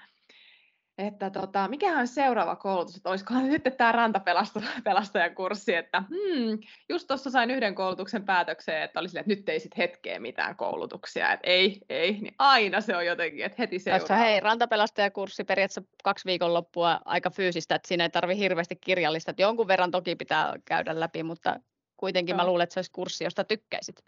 [0.97, 7.07] että tota, mikä on seuraava koulutus, että olisikohan nyt tämä rantapelastajan kurssi, että hmm, just
[7.07, 11.31] tuossa sain yhden koulutuksen päätökseen, että oli sille, että nyt ei sitten hetkeä mitään koulutuksia,
[11.31, 14.07] että ei, ei, niin aina se on jotenkin, että heti seuraava.
[14.07, 19.43] Tässä hei, rantapelastajakurssi periaatteessa kaksi viikonloppua aika fyysistä, että siinä ei tarvi hirveästi kirjallista, että
[19.43, 21.59] jonkun verran toki pitää käydä läpi, mutta
[21.97, 22.43] kuitenkin no.
[22.43, 24.03] mä luulen, että se olisi kurssi, josta tykkäisit.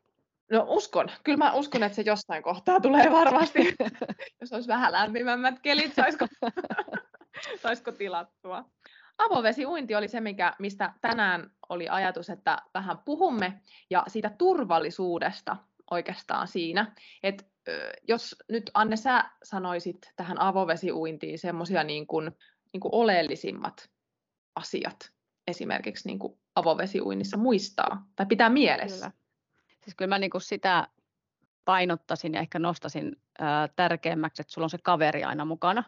[0.51, 1.11] No uskon.
[1.23, 3.75] Kyllä mä uskon, että se jossain kohtaa tulee varmasti.
[4.41, 6.27] Jos olisi vähän lämpimämmät kelit, saisiko,
[7.61, 8.65] saisiko tilattua.
[9.17, 15.57] Avovesiuinti oli se, mikä, mistä tänään oli ajatus, että vähän puhumme, ja siitä turvallisuudesta
[15.91, 16.95] oikeastaan siinä.
[17.23, 17.43] että
[18.07, 22.31] jos nyt Anne, sä sanoisit tähän avovesiuintiin semmoisia niin kuin,
[22.73, 23.89] niin kuin oleellisimmat
[24.55, 25.11] asiat
[25.47, 29.05] esimerkiksi niin kuin avovesiuinnissa muistaa tai pitää mielessä.
[29.09, 29.18] Kyllä.
[29.89, 30.87] Siis kyllä mä niin kuin sitä
[31.65, 35.83] painottaisin ja ehkä nostasin ää, tärkeämmäksi, että sulla on se kaveri aina mukana.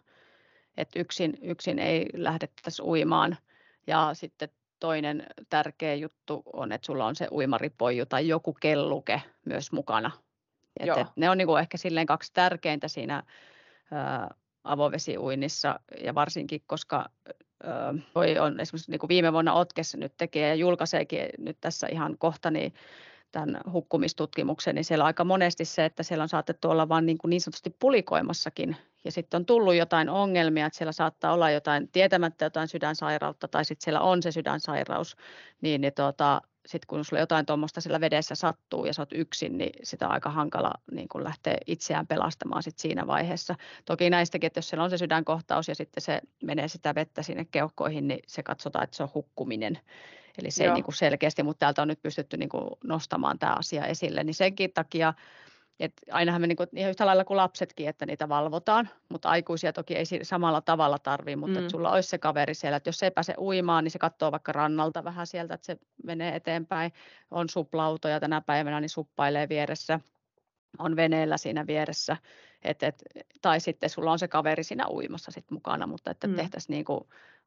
[0.77, 3.37] Että yksin, yksin ei lähdettäisi uimaan.
[3.87, 9.71] Ja sitten toinen tärkeä juttu on, että sulla on se uimaripoju tai joku kelluke myös
[9.71, 10.11] mukana.
[10.79, 13.23] Et, et ne on niin kuin ehkä silleen kaksi tärkeintä siinä
[13.91, 14.33] ää,
[14.63, 17.09] avovesiuinnissa ja varsinkin, koska
[18.13, 22.17] toi on esimerkiksi niin kuin viime vuonna Otkessa nyt tekee ja julkaiseekin nyt tässä ihan
[22.17, 22.73] kohta, niin
[23.31, 27.17] tämän hukkumistutkimuksen, niin siellä on aika monesti se, että siellä on saatettu olla vain niin,
[27.27, 32.45] niin sanotusti pulikoimassakin ja sitten on tullut jotain ongelmia, että siellä saattaa olla jotain tietämättä
[32.45, 35.15] jotain sydänsairautta tai sitten siellä on se sydänsairaus,
[35.61, 39.57] niin, niin tuota, sitten kun sulla jotain tuommoista siellä vedessä sattuu ja sä oot yksin,
[39.57, 43.55] niin sitä on aika hankala niin kun lähteä itseään pelastamaan sit siinä vaiheessa.
[43.85, 47.45] Toki näistäkin, että jos siellä on se sydänkohtaus ja sitten se menee sitä vettä sinne
[47.45, 49.79] keuhkoihin, niin se katsotaan, että se on hukkuminen.
[50.37, 50.71] Eli se Joo.
[50.71, 54.23] ei niin kuin selkeästi, mutta täältä on nyt pystytty niin kuin nostamaan tämä asia esille,
[54.23, 55.13] niin senkin takia
[55.81, 59.73] et ainahan me niin kuin, ihan yhtä lailla kuin lapsetkin, että niitä valvotaan, mutta aikuisia
[59.73, 61.65] toki ei samalla tavalla tarvitse, mutta mm.
[61.65, 64.31] että sulla olisi se kaveri siellä, että jos se ei pääse uimaan, niin se katsoo
[64.31, 66.93] vaikka rannalta vähän sieltä, että se menee eteenpäin.
[67.31, 69.99] On suplautoja tänä päivänä, niin suppailee vieressä,
[70.79, 72.17] on veneellä siinä vieressä,
[72.61, 73.03] et, et,
[73.41, 76.35] tai sitten sulla on se kaveri siinä uimassa sit mukana, mutta että mm.
[76.35, 76.85] tehtäisiin niin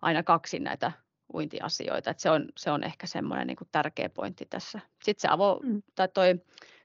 [0.02, 0.92] aina kaksi näitä
[1.34, 2.10] uintiasioita.
[2.10, 4.80] että se, on, se on ehkä semmoinen niin tärkeä pointti tässä.
[5.02, 5.82] Sitten se avo, mm.
[5.94, 6.34] tai toi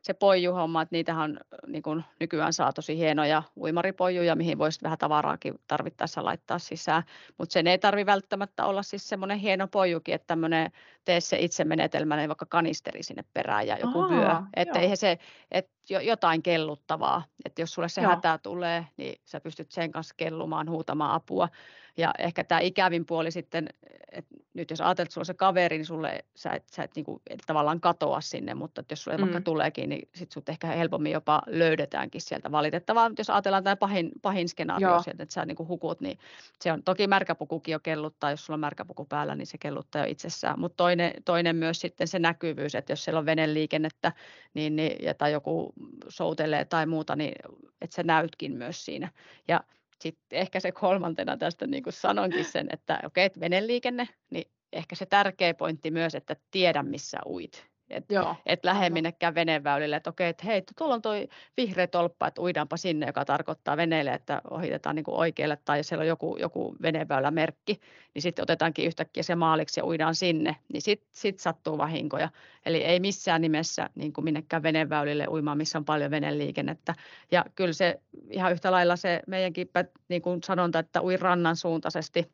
[0.02, 5.60] se poijuhomma, että niitähän niin kuin nykyään saa tosi hienoja uimaripojuja, mihin voisi vähän tavaraakin
[5.67, 7.04] tarvittaessa laittaa sisään.
[7.38, 10.71] Mutta sen ei tarvi välttämättä olla siis semmoinen hieno pojukin, että tämmöinen
[11.10, 14.36] tee se itse menetelmäinen vaikka kanisteri sinne perään ja joku Aha, vyö.
[14.56, 15.17] Että eihän se,
[15.52, 17.24] että jotain kelluttavaa.
[17.45, 18.10] Että jos sulle se joo.
[18.10, 21.50] hätä tulee, niin sä pystyt sen kanssa kellumaan, huutamaan apua.
[21.98, 23.69] Ja ehkä tämä ikävin puoli sitten,
[24.12, 26.91] että nyt jos ajatellaan, että sulla on se kaveri, niin sulle, sä et, sä et,
[26.95, 29.22] niinku, et tavallaan katoa sinne, mutta jos sulle mm.
[29.22, 33.10] vaikka tuleekin, niin sit sut ehkä helpommin jopa löydetäänkin sieltä valitettavaa.
[33.10, 36.19] Mutta jos ajatellaan tämä pahin, pahin skenaario sieltä, että sä niinku hukut, niin
[36.62, 40.12] se on toki märkäpukukin jo kelluttaa, jos sulla on märkäpuku päällä, niin se kelluttaa jo
[40.12, 40.60] itsessään.
[40.60, 44.12] Mutta toinen, toinen myös sitten se näkyvyys, että jos siellä on veneliikennettä
[44.54, 45.74] niin, niin, ja, tai joku
[46.08, 47.34] soutelee tai muuta, niin
[47.82, 49.12] että sä näytkin myös siinä.
[49.48, 49.64] Ja
[50.02, 54.96] sitten ehkä se kolmantena tästä niin kuin sanonkin sen, että okei, okay, veneliikenne, niin ehkä
[54.96, 57.66] se tärkeä pointti myös, että tiedä missä uit.
[57.89, 61.12] Että et lähde minnekään veneväylille, että okei, että hei, tuolla on tuo
[61.58, 66.02] vihreä tolppa, että uidaanpa sinne, joka tarkoittaa veneelle, että ohitetaan niin kuin oikealle, tai siellä
[66.02, 67.80] on joku, joku veneväylämerkki,
[68.13, 72.30] niin sitten otetaankin yhtäkkiä se maaliksi ja uidaan sinne, niin sitten sit sattuu vahinkoja.
[72.65, 76.95] Eli ei missään nimessä niin kuin minnekään veneväylille uimaan, missä on paljon veneliikennettä.
[77.32, 77.99] Ja kyllä se
[78.30, 79.69] ihan yhtä lailla se meidänkin
[80.10, 82.32] niin kuin sanonta, että ui rannan suuntaisesti,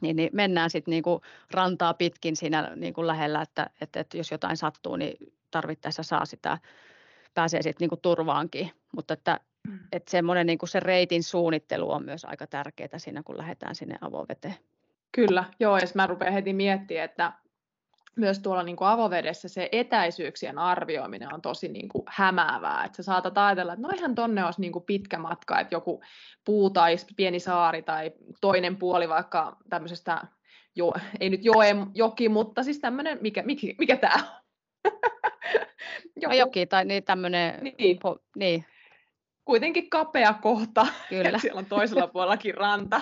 [0.00, 4.56] niin, niin mennään sitten niinku rantaa pitkin siinä niinku lähellä, että, että, että jos jotain
[4.56, 6.58] sattuu, niin tarvittaessa saa sitä,
[7.34, 8.70] pääsee sitten niinku turvaankin.
[8.92, 9.78] Mutta että, mm.
[9.92, 14.56] että semmoinen niinku se reitin suunnittelu on myös aika tärkeää siinä, kun lähdetään sinne avoveteen.
[15.12, 17.32] Kyllä, joo, ja mä rupean heti miettimään, että
[18.16, 22.84] myös tuolla niin kuin avovedessä se etäisyyksien arvioiminen on tosi niin kuin hämäävää.
[22.84, 26.02] Että sä saatat ajatella, että noihan tonne olisi niin kuin pitkä matka, että joku
[26.44, 30.22] puu tai pieni saari tai toinen puoli vaikka tämmöisestä,
[30.74, 34.92] jo, ei nyt joe, joki, mutta siis tämmöinen, mikä, mikä, mikä tämä on?
[36.22, 36.34] joku.
[36.34, 37.98] Joki tai niin tämmöinen, niin.
[38.02, 38.64] Po, niin
[39.46, 41.38] kuitenkin kapea kohta, Kyllä.
[41.38, 43.00] siellä on toisella puolellakin ranta,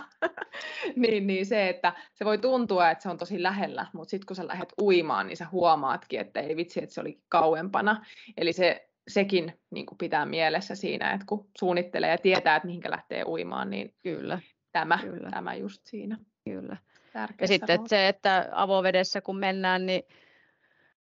[0.96, 4.36] niin, niin se, että se voi tuntua, että se on tosi lähellä, mutta sitten kun
[4.36, 8.06] sä lähdet uimaan, niin sä huomaatkin, että ei vitsi, että se oli kauempana.
[8.36, 12.90] Eli se, sekin niin kuin pitää mielessä siinä, että kun suunnittelee ja tietää, että mihinkä
[12.90, 14.38] lähtee uimaan, niin Kyllä.
[14.72, 15.30] tämä, Kyllä.
[15.30, 16.18] tämä just siinä.
[16.44, 16.76] Kyllä.
[17.12, 20.02] Tärkeässä Ja sitten että se, että avovedessä kun mennään, niin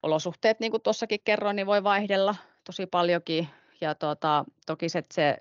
[0.03, 3.49] olosuhteet, niin kuin tuossakin kerroin, niin voi vaihdella tosi paljonkin.
[3.81, 5.39] Ja tuota, toki se, että se,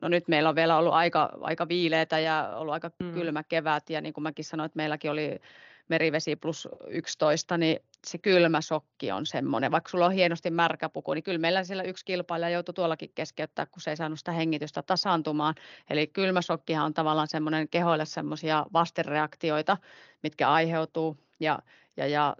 [0.00, 3.12] no nyt meillä on vielä ollut aika, aika viileitä ja ollut aika Mm.
[3.12, 3.90] kylmä kevät.
[3.90, 5.40] Ja niin kuin mäkin sanoin, että meilläkin oli
[5.88, 9.70] merivesi plus 11, niin se kylmä sokki on semmoinen.
[9.70, 13.66] Vaikka sulla on hienosti märkä puku, niin kyllä meillä siellä yksi kilpailija joutui tuollakin keskeyttää,
[13.66, 15.54] kun se ei saanut sitä hengitystä tasaantumaan.
[15.90, 19.76] Eli kylmä sokkihan on tavallaan semmoinen kehoille semmoisia vastereaktioita,
[20.22, 21.16] mitkä aiheutuu.
[21.40, 21.58] Ja,
[21.96, 22.36] ja, ja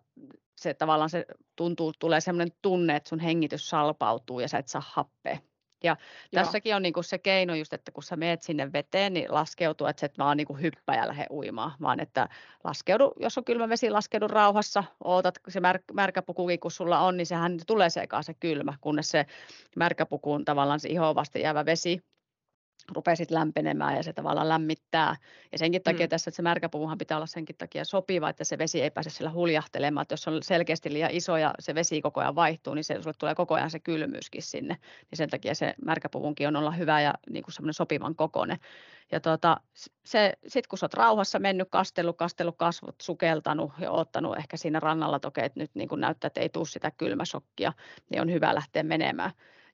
[0.60, 1.24] se tavallaan se
[1.56, 5.38] tuntuu, tulee semmoinen tunne, että sun hengitys salpautuu ja sä et saa happea.
[5.84, 5.96] Ja
[6.32, 6.44] Joo.
[6.44, 10.00] tässäkin on niinku se keino just, että kun sä meet sinne veteen, niin laskeutuu, että
[10.00, 12.28] sä et vaan niinku hyppää ja lähde uimaan, vaan että
[12.64, 17.26] laskeudu, jos on kylmä vesi, laskeudu rauhassa, ootat se mär, märkäpukukin, kun sulla on, niin
[17.26, 19.26] sehän tulee se eka se kylmä, kunnes se
[19.76, 22.02] märkäpukuun tavallaan se ihoon vasten jäävä vesi
[22.94, 25.16] rupeaa lämpenemään ja se tavallaan lämmittää.
[25.52, 26.10] Ja senkin takia Mm.
[26.10, 29.32] tässä, että se märkäpuuhan pitää olla senkin takia sopiva, että se vesi ei pääse sillä
[29.32, 30.02] huljahtelemaan.
[30.02, 33.14] Että jos on selkeästi liian iso ja se vesi koko ajan vaihtuu, niin se, sulle
[33.18, 34.74] tulee koko ajan se kylmyyskin sinne.
[35.10, 38.58] Niin sen takia se märkäpuvunkin on olla hyvä ja niin kuin semmoinen sopivan kokoinen.
[39.12, 39.60] Ja tuota,
[40.04, 44.80] se, sit kun sä oot rauhassa mennyt, kastellut, kastellut kasvot, sukeltanut ja ottanut ehkä siinä
[44.80, 47.72] rannalla, että okei, että nyt niin kuin näyttää, että ei tule sitä kylmäsokkia,
[48.08, 49.30] niin on hyvä lähteä menemään.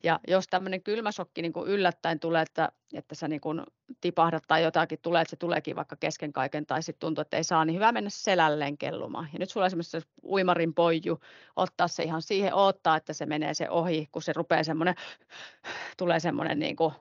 [0.06, 3.62] Ja jos tämmöinen kylmäsokki niin kuin yllättäen tulee, että, että sä niin kuin
[4.00, 7.44] tipahdat tai jotakin tulee, että se tuleekin vaikka kesken kaiken tai sitten tuntuu, että ei
[7.44, 9.28] saa, niin hyvä mennä selälleen kellumaan.
[9.32, 11.20] Ja nyt sulla esimerkiksi uimarin poiju,
[11.56, 14.94] ottaa se ihan siihen, odottaa, että se menee se ohi, kun se rupeaa semmoinen,
[15.96, 16.94] tulee semmoinen niin kuin,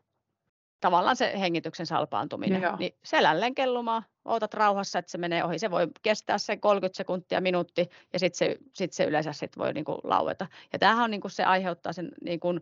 [0.81, 2.61] tavallaan se hengityksen salpaantuminen.
[2.61, 2.75] Joo.
[2.79, 5.59] Niin selälleen kellumaan, ootat rauhassa, että se menee ohi.
[5.59, 9.73] Se voi kestää sen 30 sekuntia, minuutti ja sitten se, sit se yleensä sit voi
[9.73, 10.47] niinku laueta.
[10.73, 12.59] Ja tämähän on niinku se aiheuttaa sen, niinku,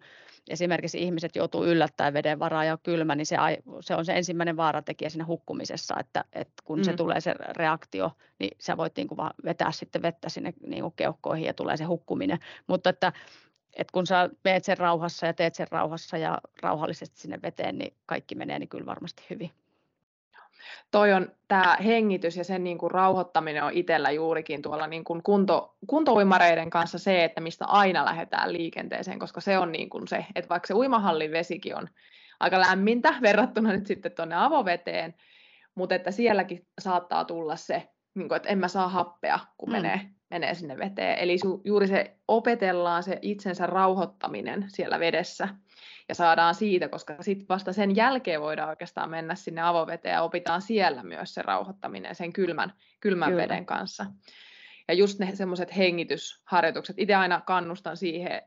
[0.50, 3.38] esimerkiksi ihmiset joutuu yllättäen veden varaan ja kylmä, niin se,
[3.82, 6.84] se on se ensimmäinen vaaratekijä siinä hukkumisessa, että, että kun mm.
[6.84, 11.46] se tulee se reaktio, niin sä voit niinku vaan vetää sitten vettä sinne niinku keuhkoihin
[11.46, 12.40] ja tulee se hukkuminen.
[12.68, 13.14] Mutta että
[13.76, 17.94] et kun sä meet sen rauhassa ja teet sen rauhassa ja rauhallisesti sinne veteen, niin
[18.06, 19.52] kaikki menee niin kyllä varmasti hyvin.
[20.92, 26.70] toi on tämä hengitys ja sen niin rauhoittaminen on itsellä juurikin tuolla niin kunto, kuntouimareiden
[26.70, 30.74] kanssa se, että mistä aina lähdetään liikenteeseen, koska se on niin se, että vaikka se
[30.74, 31.88] uimahallin vesikin on
[32.40, 35.16] aika lämmintä verrattuna nyt sitten tuonne avoveteen,
[35.76, 39.74] mutta että sielläkin saattaa tulla se, niin kuin, että en mä saa happea, kun Mm.
[39.74, 41.20] menee, menee sinne veteen.
[41.20, 45.48] Eli su, juuri se opetellaan se itsensä rauhoittaminen siellä vedessä
[46.10, 50.62] ja saadaan siitä, koska sitten vasta sen jälkeen voidaan oikeastaan mennä sinne avoveteen ja opitaan
[50.62, 53.44] siellä myös se rauhoittaminen sen kylmän, kylmän Kyllä.
[53.44, 54.06] veden kanssa.
[54.88, 58.42] Ja just ne semmoiset hengitysharjoitukset, itse aina kannustan siihen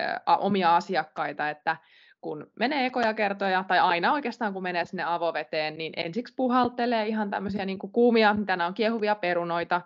[0.00, 1.76] ä, omia asiakkaita, että
[2.20, 7.30] kun menee ekoja kertoja, tai aina oikeastaan kun menee sinne avoveteen, niin ensiksi puhaltelee ihan
[7.30, 9.80] tämmöisiä niin kuin kuumia, mitä nämä on kiehuvia perunoita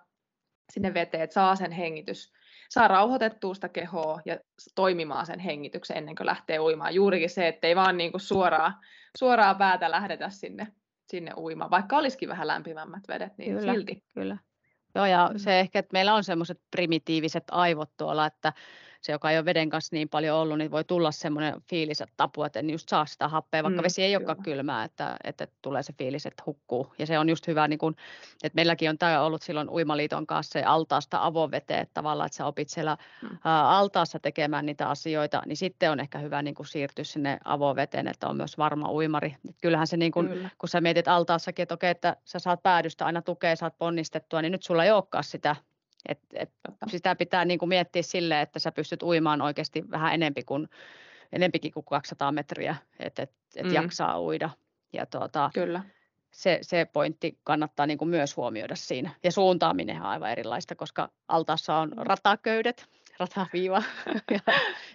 [0.73, 2.33] sinne veteen, että saa sen hengitys,
[2.71, 4.39] saa rauhoitettua sitä kehoa ja
[4.75, 6.95] toimimaan sen hengityksen ennen kuin lähtee uimaan.
[6.95, 8.81] Juurikin se, että ei vaan niin kuin suoraa,
[9.19, 10.67] suoraa päätä lähdetä sinne,
[11.09, 13.73] sinne uimaan, vaikka olisikin vähän lämpimämmät vedet, niin Kyllä.
[13.73, 14.05] silti.
[14.15, 14.37] Kyllä.
[14.95, 18.53] Joo, ja se ehkä, että meillä on semmoiset primitiiviset aivot tuolla, että
[19.01, 22.15] se, joka ei ole veden kanssa niin paljon ollut, niin voi tulla semmoinen fiilis, että
[22.17, 25.47] tapu, että en just saa sitä happea, vaikka Mm, vesi ei olekaan kylmää, että, että
[25.63, 26.95] tulee se fiilis, että hukkuu.
[26.99, 27.97] Ja se on just hyvä, niin kun,
[28.43, 32.47] että meilläkin on tämä ollut silloin Uimaliiton kanssa se altaasta avoveteen, että tavallaan, että sä
[32.47, 33.39] opit siellä Mm.
[33.45, 38.09] ää, altaassa tekemään niitä asioita, niin sitten on ehkä hyvä niin kun siirtyä sinne avoveteen,
[38.09, 39.37] että on myös varma uimari.
[39.49, 40.51] Et kyllähän se niin kun, Kyllä.
[40.59, 44.53] kun sä mietit altaassakin, että okei, että sä saat päädystä aina tukea, saat ponnistettua, niin
[44.53, 45.57] nyt sulla ei olekaan sitä.
[46.09, 46.51] Et, et
[46.89, 50.69] sitä pitää niin kuin miettiä silleen, että sä pystyt uimaan oikeasti vähän enempi kuin,
[51.33, 53.73] enempikin kuin 200 metriä, että et, et Mm.
[53.73, 54.51] jaksaa uida.
[54.93, 55.83] Ja tuota, Kyllä.
[56.31, 59.11] se, se pointti kannattaa niin kuin myös huomioida siinä.
[59.23, 62.87] Ja suuntaaminen on aivan erilaista, koska altaassa on rataköydet,
[63.21, 63.83] rataviiva.
[64.31, 64.41] ja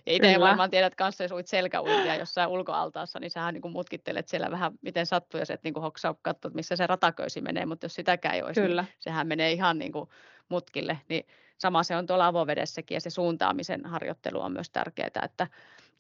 [0.05, 0.47] itse Kyllä.
[0.47, 5.05] varmaan tiedät kanssa, jos uit selkäuintia jossain ulkoaltaassa, niin sähän niin mutkittelet siellä vähän miten
[5.05, 8.43] sattuu, ja sä et niin hoksaa katsoa, missä se rataköysi menee, mutta jos sitäkään ei
[8.43, 8.85] olisi, niin Kyllä.
[8.99, 10.09] sehän menee ihan niin kuin
[10.49, 10.99] mutkille.
[11.09, 15.47] Niin sama se on tuolla avovedessäkin, ja se suuntaamisen harjoittelu on myös tärkeää, että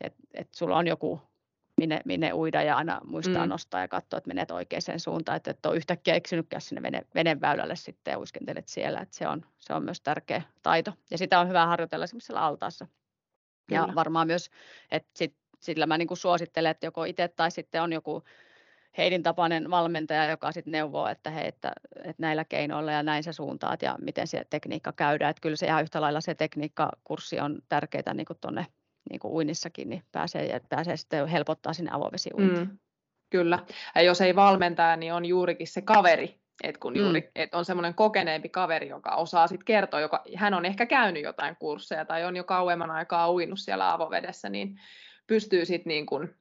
[0.01, 1.21] et, et sulla on joku
[1.77, 3.49] minne, minne uida ja aina muistaa Mm.
[3.49, 7.75] nostaa ja katsoa, että menet oikeaan suuntaan, että et ole yhtäkkiä eksynytkään sinne vene, veneväylälle
[7.75, 10.93] sitten ja uiskentelet siellä, että se on, se on myös tärkeä taito.
[11.11, 12.87] Ja sitä on hyvä harjoitella esimerkiksi siellä altaassa.
[13.71, 13.95] Ja Kyllä.
[13.95, 14.49] varmaan myös,
[14.91, 18.23] että sit sillä mä niin kuin suosittelen, että joko itse tai sitten on joku
[18.97, 23.33] Heidin tapainen valmentaja, joka sitten neuvoo, että, hei, että, että näillä keinoilla ja näin sä
[23.33, 25.29] suuntaat ja miten se tekniikka käydään.
[25.29, 28.65] Että kyllä se ihan yhtä lailla se tekniikkakurssi on tärkeää niin tuonne
[29.09, 32.67] niin kuin uinnissakin, niin pääsee, pääsee sitten helpottaa sinne avovesiuintiin.
[32.67, 32.77] Mm,
[33.29, 33.59] kyllä.
[33.95, 37.27] Ja jos ei valmentaja, niin on juurikin se kaveri, et kun juuri, mm.
[37.35, 41.55] et on semmoinen kokeneempi kaveri, joka osaa sitten kertoa, joka, hän on ehkä käynyt jotain
[41.59, 44.79] kursseja tai on jo kauemman aikaa uinut siellä avovedessä, niin
[45.27, 46.35] pystyy sitten niin kuin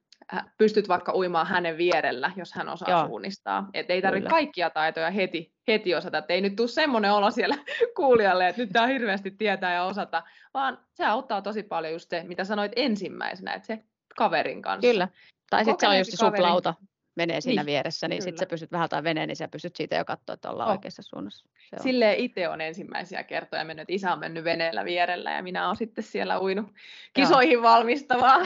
[0.57, 3.07] pystyt vaikka uimaan hänen vierellä, jos hän osaa Joo.
[3.07, 3.69] suunnistaa.
[3.73, 6.17] Et ei tarvitse kaikkia taitoja heti, heti osata.
[6.17, 7.55] Et ei nyt tule semmoinen olo siellä
[7.97, 10.23] kuulijalle, että nyt tämä hirveästi tietää ja osata,
[10.53, 13.83] vaan se auttaa tosi paljon just se, mitä sanoit ensimmäisenä, että se
[14.17, 14.87] kaverin kanssa.
[14.91, 15.07] Kyllä.
[15.49, 16.73] Tai sitten se on just se suplauta
[17.15, 19.95] menee siinä niin, vieressä, niin sitten sä pystyt vähän tai veneen, niin sä pystyt siitä
[19.95, 20.75] jo katsoa, että ollaan oh.
[20.75, 21.45] oikeassa suunnassa.
[21.69, 21.83] Se on.
[21.83, 26.03] Silleen itse on ensimmäisiä kertoja mennyt, isä on mennyt veneellä vierellä ja minä olen sitten
[26.03, 26.65] siellä uinut
[27.13, 27.63] kisoihin Joo.
[27.63, 28.39] valmistavaa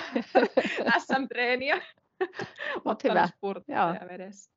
[0.97, 1.81] SM-treeniä.
[2.85, 3.29] Mutta hyvä.
[3.43, 4.07] Joo.
[4.09, 4.51] vedessä.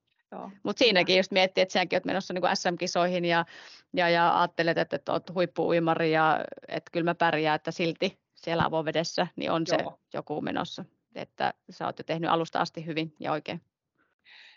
[0.63, 3.45] Mutta siinäkin just miettii, että sinäkin olet menossa niin SM-kisoihin ja,
[3.93, 8.65] ja, ja ajattelet, että, että olet huippu-uimari ja että kyllä mä pärjään, että silti siellä
[8.65, 9.79] avovedessä niin on Joo.
[9.79, 10.85] se joku menossa.
[11.15, 13.61] Että sä oot jo tehnyt alusta asti hyvin ja oikein.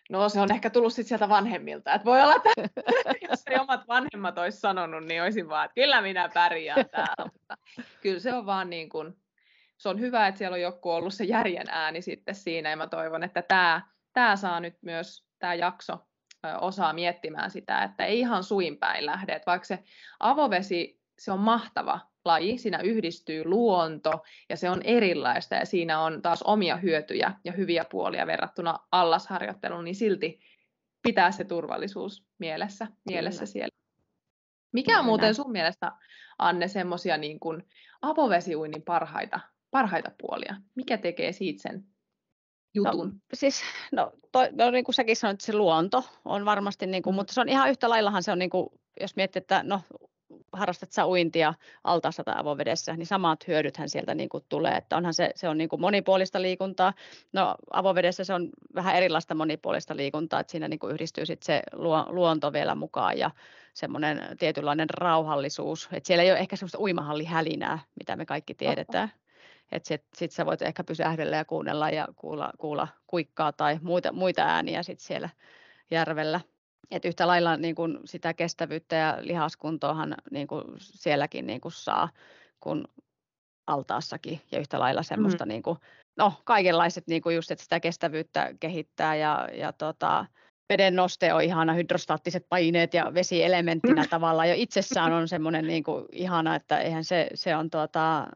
[0.09, 1.93] No se on ehkä tullut sit sieltä vanhemmilta.
[1.93, 2.49] Et voi olla, että
[3.29, 7.15] jos ei omat vanhemmat olisi sanonut, niin olisin vaan, että kyllä minä pärjään täällä.
[7.23, 7.55] Mutta
[8.01, 9.17] kyllä se on vaan niin kuin,
[9.77, 12.69] se on hyvä, että siellä on joku ollut se järjen ääni sitten siinä.
[12.69, 13.81] Ja mä toivon, että tämä,
[14.13, 16.07] tämä saa nyt myös, tämä jakso
[16.61, 19.33] osaa miettimään sitä, että ei ihan suinpäin lähde.
[19.33, 19.83] Että vaikka se
[20.19, 24.11] avovesi, se on mahtava laji, siinä yhdistyy luonto
[24.49, 29.83] ja se on erilaista ja siinä on taas omia hyötyjä ja hyviä puolia verrattuna allasharjoitteluun,
[29.83, 30.39] niin silti
[31.03, 33.75] pitää se turvallisuus mielessä, mielessä siellä.
[34.73, 35.91] Mikä on muuten sun mielestä,
[36.37, 37.63] Anne, semmoisia niin kuin
[38.01, 39.39] avovesiuinnin parhaita,
[39.71, 40.55] parhaita puolia?
[40.75, 41.85] Mikä tekee siitä sen
[42.73, 43.07] jutun?
[43.07, 47.13] No, siis, no, toi, no niin kuin säkin sanoit, se luonto on varmasti, niin kuin,
[47.13, 47.15] mm.
[47.15, 48.69] mutta se on ihan yhtä laillahan se on, niin kuin,
[49.01, 49.81] jos miettii, että no,
[50.55, 55.13] harrastat sä uintia altaassa tai avovedessä, niin samat hyödythän sieltä niin kuin tulee, että onhan
[55.13, 56.93] se, se on niin kuin monipuolista liikuntaa.
[57.33, 61.61] No avovedessä se on vähän erilaista monipuolista liikuntaa, että siinä niin kuin yhdistyy sitten se
[62.09, 63.31] luonto vielä mukaan ja
[63.73, 69.11] semmoinen tietynlainen rauhallisuus, että siellä ei ole ehkä semmoista uimahallihälinää, mitä me kaikki tiedetään.
[69.71, 74.11] Että sitten sit sä voit ehkä pysähdellä ja kuunnella ja kuulla, kuulla kuikkaa tai muita,
[74.11, 75.29] muita ääniä sitten siellä
[75.91, 76.39] järvellä.
[76.91, 82.09] Et yhtä lailla niin kuin sitä kestävyyttä ja lihaskuntoahan niin kuin sielläkin niin kuin saa
[82.59, 82.83] kuin
[83.67, 85.49] altaassakin ja yhtä lailla semmoista mm.
[85.49, 85.77] niin kuin,
[86.17, 90.25] no, kaikenlaiset niin just, että sitä kestävyyttä kehittää ja, ja tota,
[90.69, 94.09] veden noste on ihana, hydrostaattiset paineet ja vesielementtinä mm.
[94.09, 98.27] tavallaan jo itsessään on semmoinen niin kuin ihana, että eihän se, se on tuota,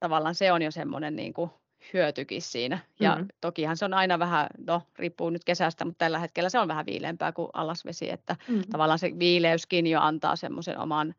[0.00, 1.50] tavallaan se on jo semmoinen niin kuin
[1.92, 2.78] hyötykin siinä.
[3.00, 3.28] Ja mm-hmm.
[3.40, 6.86] tokihan se on aina vähän, no riippuu nyt kesästä, mutta tällä hetkellä se on vähän
[6.86, 8.64] viileämpää kuin alasvesi, että mm-hmm.
[8.70, 11.14] tavallaan se viileyskin jo antaa semmoisen oman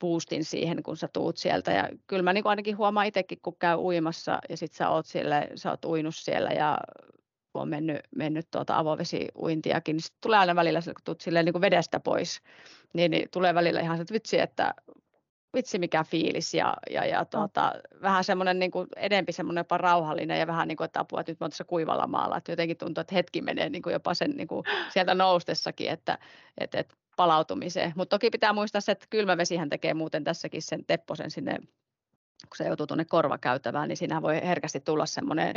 [0.00, 1.72] boostin siihen, kun sä tuut sieltä.
[1.72, 5.46] Ja kyllä mä niin ainakin huomaan itsekin, kun käy uimassa ja sit sä oot, siellä,
[5.54, 6.78] sä oot uinut siellä ja
[7.54, 12.00] on mennyt, mennyt tuota avovesiuintiakin, niin tulee aina välillä, kun tuut silleen niin kuin vedestä
[12.00, 12.40] pois,
[12.92, 14.74] niin, niin tulee välillä ihan se, vitsi, että
[15.54, 18.00] vitsi mikä fiilis ja, ja, ja tuota, oh.
[18.02, 21.32] vähän semmoinen niin kuin edempi semmoinen jopa rauhallinen ja vähän niin kuin, että apua, että
[21.32, 24.30] nyt mä tässä kuivalla maalla, että jotenkin tuntuu, että hetki menee niin kuin jopa sen
[24.30, 26.18] niin kuin sieltä noustessakin, että,
[26.58, 27.92] että, että palautumiseen.
[27.96, 31.58] Mutta toki pitää muistaa se, että kylmävesihän tekee muuten tässäkin sen tepposen sinne,
[32.48, 35.54] kun se joutuu tuonne korvakäytävään, niin siinä voi herkästi tulla semmoinen,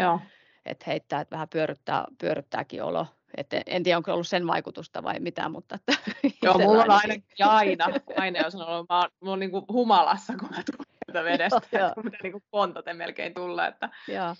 [0.65, 3.05] että heittää, että vähän pyöryttää, pyöryttääkin olo.
[3.37, 5.75] Et en tiedä, onko ollut sen vaikutusta vai mitä, mutta...
[5.75, 5.93] Että
[6.43, 7.85] Joo, mulla on aina, aina,
[8.17, 10.63] aina jos on ollut, mä oon, mä oon niin kuin humalassa, kun mä
[11.07, 14.35] tulen vedestä, että pitää niin pontate melkein tulla, että Joo.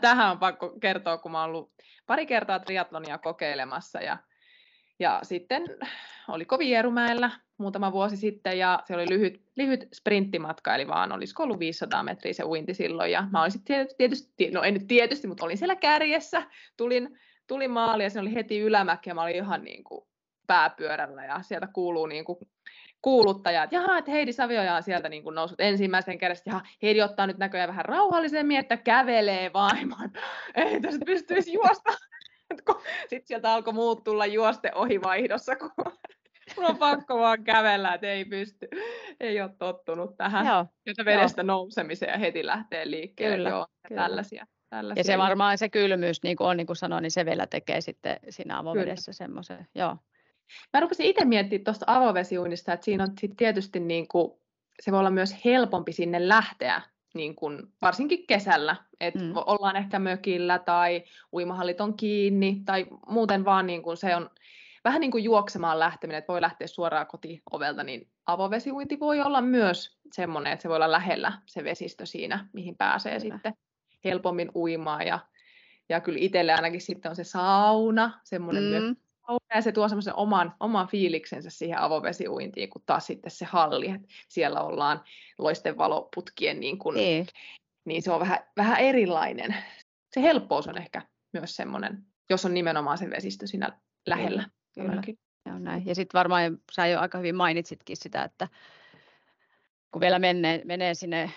[0.00, 1.72] tähän on pakko kertoa, kun mä oon ollut
[2.06, 4.16] pari kertaa triatlonia kokeilemassa ja,
[4.98, 5.62] ja sitten
[6.28, 11.58] oliko Vierumäellä muutama vuosi sitten ja se oli lyhyt, lyhyt sprinttimatka, eli vaan olisiko ollut
[11.58, 13.62] 500 metriä se uinti silloin ja mä olisin
[13.98, 16.42] tietysti, no en nyt tietysti, mutta olin siellä kärjessä,
[16.76, 20.08] tulin tuli maali ja se oli heti ylämäki ja mä olin ihan niin kuin
[20.46, 22.38] pääpyörällä ja sieltä kuuluu niin kuin
[23.02, 27.02] kuuluttaja, että jaha, että Heidi Savioja on sieltä niin kuin noussut ensimmäisen kerran, ja Heidi
[27.02, 30.10] ottaa nyt näköjään vähän rauhallisemmin, että kävelee vaimaan,
[30.54, 31.92] ei tässä pystyisi juosta.
[33.08, 35.70] Sitten sieltä alkoi muut tulla juoste ohi vaihdossa, kun
[36.56, 38.68] mun on pakko vaan kävellä, että ei pysty,
[39.20, 40.66] ei ole tottunut tähän Joo.
[41.04, 41.46] vedestä Joo.
[41.46, 43.36] nousemiseen ja heti lähtee liikkeelle.
[43.36, 44.02] Kyllä, Joo, kyllä.
[44.02, 44.46] tällaisia.
[44.70, 45.00] Tällaisia.
[45.00, 47.80] Ja se varmaan se kylmyys, niin kuin on niin kuin sanoin, niin se vielä tekee
[47.80, 49.96] sitten siinä avovedessä semmoisen, joo.
[50.72, 54.32] Mä rupesin itse miettimään tuosta avovesiuinnista, että siinä on sit tietysti niin kuin,
[54.82, 56.82] se voi olla myös helpompi sinne lähteä
[57.14, 59.32] niin kun, varsinkin kesällä, että mm.
[59.34, 64.30] ollaan ehkä mökillä tai uimahallit on kiinni tai muuten vaan niin kun se on
[64.84, 69.98] vähän niin kuin juoksemaan lähteminen, että voi lähteä suoraan kotiovelta, niin avovesiuinti voi olla myös
[70.12, 73.34] semmoinen, että se voi olla lähellä se vesistö siinä, mihin pääsee kyllä.
[73.34, 73.54] sitten
[74.04, 75.18] helpommin uimaan ja,
[75.88, 78.96] ja kyllä itselle ainakin sitten on se sauna, semmoinen mm
[79.54, 84.08] ja se tuo semmoisen oman, oman fiiliksensä siihen avovesiuintiin, kun taas sitten se halli, että
[84.28, 85.04] siellä ollaan
[85.38, 87.26] loisten valoputkien, niin, kun, niin.
[87.84, 89.54] niin se on vähän, vähän erilainen.
[90.14, 94.44] Se helppous on ehkä myös semmoinen, jos on nimenomaan se vesistö siinä lähellä.
[94.74, 95.02] Kyllä.
[95.46, 95.86] Ja, näin.
[95.86, 98.48] ja sitten varmaan sä jo aika hyvin mainitsitkin sitä, että
[99.92, 101.30] kun vielä menee, menee sinne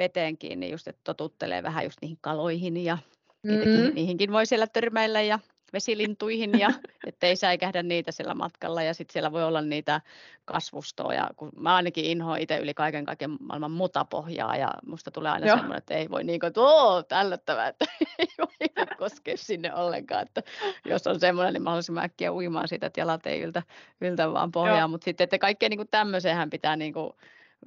[0.00, 2.98] veteenkin, niin just, että totuttelee vähän just niihin kaloihin ja
[3.42, 3.94] mm-hmm.
[3.94, 5.38] niihinkin voi siellä törmäillä ja
[5.72, 6.70] vesilintuihin ja
[7.06, 10.00] ettei säikähdä niitä siellä matkalla ja sitten siellä voi olla niitä
[10.44, 15.32] kasvustoa ja kun mä ainakin inhoan itse yli kaiken kaiken maailman mutapohjaa ja musta tulee
[15.32, 17.84] aina semmoinen, että ei voi niin kuin, että oo, tällöttävää, että
[18.18, 20.42] ei voi koskea sinne ollenkaan, että
[20.84, 23.62] jos on semmoinen, niin mahdollisimman äkkiä uimaan siitä, että jalat ei yltä,
[24.00, 27.12] yltä vaan pohjaa, mutta sitten, että kaikkea niin tämmöiseen pitää niin kuin,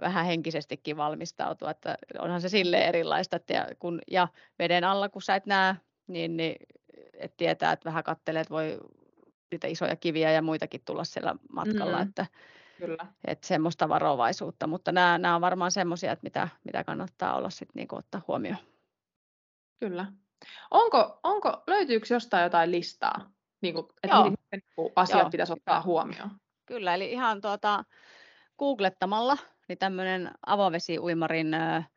[0.01, 4.27] vähän henkisestikin valmistautua, että onhan se sille erilaista, että kun, ja
[4.59, 5.75] veden alla, kun sä et näe,
[6.07, 6.55] niin, niin
[7.13, 8.79] että tietää, että vähän kattelee, että voi
[9.51, 12.25] niitä isoja kiviä ja muitakin tulla siellä matkalla, mm, että,
[12.77, 13.07] kyllä.
[13.25, 17.73] että semmoista varovaisuutta, mutta nämä, nämä on varmaan semmoisia, että mitä, mitä kannattaa olla sitten
[17.75, 18.57] niin ottaa huomioon.
[19.79, 20.05] Kyllä.
[20.71, 23.31] Onko, onko, löytyykö jostain jotain listaa,
[23.61, 24.29] niin kuin, että Joo.
[24.29, 25.29] miten niin asiat Joo.
[25.29, 26.31] pitäisi ottaa huomioon?
[26.65, 27.83] Kyllä, eli ihan tuota,
[28.59, 29.37] googlettamalla
[29.67, 31.89] niin tämmöinen avovesiuimarin äh,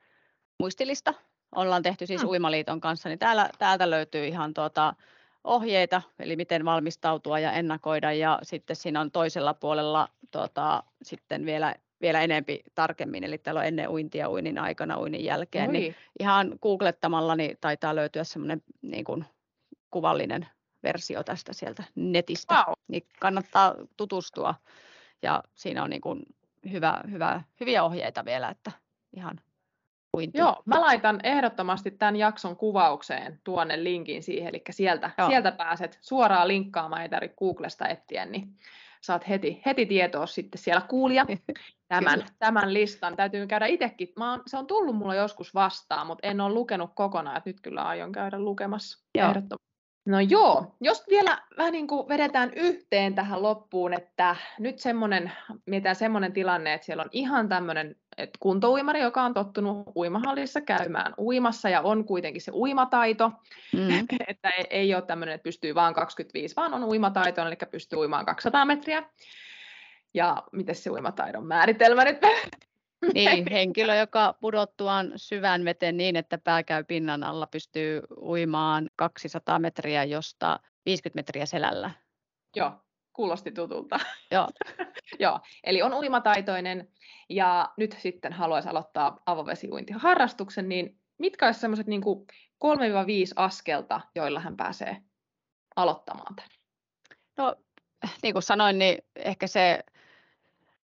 [0.58, 1.14] muistilista,
[1.54, 2.28] ollaan tehty siis mm.
[2.28, 4.94] Uimaliiton kanssa, niin täällä, täältä löytyy ihan tuota
[5.44, 11.74] ohjeita, eli miten valmistautua ja ennakoida, ja sitten siinä on toisella puolella tuota, sitten vielä
[12.00, 15.88] vielä enempi tarkemmin, eli täällä on ennen uintia, uinin aikana, uinin jälkeen, niin Oi.
[15.88, 19.24] niin ihan googlettamalla niin taitaa löytyä semmoinen niin kuin
[19.90, 20.46] kuvallinen
[20.82, 22.74] versio tästä sieltä netistä, wow.
[22.88, 24.54] niin kannattaa tutustua,
[25.22, 26.22] ja siinä on niin kuin
[26.72, 28.72] hyvä, hyvä, hyviä ohjeita vielä, että
[29.16, 29.40] ihan
[30.16, 30.38] uinti.
[30.38, 36.48] Joo, mä laitan ehdottomasti tämän jakson kuvaukseen tuonne linkin siihen, eli sieltä, sieltä pääset suoraan
[36.48, 38.48] linkkaamaan, ei tarvitse Googlesta etsiä, niin
[39.00, 41.26] saat heti, heti tietoa sitten siellä kuulia
[41.88, 43.16] tämän, tämän listan.
[43.16, 46.90] Täytyy käydä itsekin, mä oon, se on tullut mulla joskus vastaan, mutta en ole lukenut
[46.94, 49.28] kokonaan, että nyt kyllä aion käydä lukemassa Joo.
[49.28, 49.75] ehdottomasti.
[50.06, 55.32] No joo, jos vielä vähän niin kuin vedetään yhteen tähän loppuun, että nyt semmoinen,
[55.66, 61.14] mietitään semmoinen tilanne, että siellä on ihan tämmöinen että kuntouimari, joka on tottunut uimahallissa käymään
[61.18, 63.32] uimassa ja on kuitenkin se uimataito,
[63.72, 64.06] mm.
[64.28, 68.26] että ei, ei ole tämmöinen, että pystyy vain 25, vaan on uimataito, eli pystyy uimaan
[68.26, 69.02] 200 metriä.
[70.14, 72.18] Ja miten se uimataidon määritelmä nyt
[73.14, 79.58] Niin, henkilö, joka pudottuaan syvään veteen niin, että pää käy pinnan alla, pystyy uimaan 200
[79.58, 81.90] metriä, josta 50 metriä selällä.
[82.56, 82.72] Joo,
[83.12, 84.00] kuulosti tutulta.
[84.30, 84.48] Joo.
[85.18, 86.88] Joo, eli on uimataitoinen
[87.28, 92.06] ja nyt sitten haluaisi aloittaa avovesiuintiharrastuksen, niin mitkä olisi sellaiset niin 3-5
[93.36, 94.96] askelta, joilla hän pääsee
[95.76, 96.50] aloittamaan tämän?
[97.36, 97.56] No,
[98.22, 99.84] niin kuin sanoin, niin ehkä se,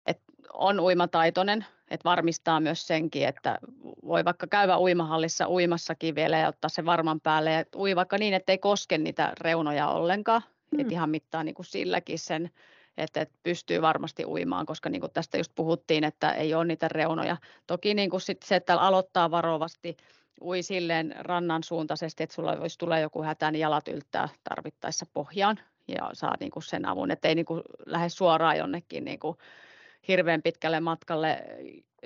[0.05, 3.57] että on uimataitoinen, että varmistaa myös senkin, että
[4.05, 8.33] voi vaikka käydä uimahallissa uimassakin vielä ja ottaa se varman päälle ja ui vaikka niin,
[8.33, 10.79] että ei koske niitä reunoja ollenkaan, mm.
[10.79, 12.51] että ihan mittaa niin kuin silläkin sen,
[12.97, 16.87] että, että pystyy varmasti uimaan, koska niin kuin tästä just puhuttiin, että ei ole niitä
[16.87, 17.37] reunoja.
[17.67, 19.97] Toki niin kuin sit se, että aloittaa varovasti,
[20.41, 25.59] ui silleen rannan suuntaisesti, että sulla voisi tulla joku hätä, niin jalat yltää tarvittaessa pohjaan
[25.87, 29.37] ja saa niin kuin sen avun, että ei niin kuin lähde suoraan jonnekin niin kuin
[30.07, 31.43] hirveän pitkälle matkalle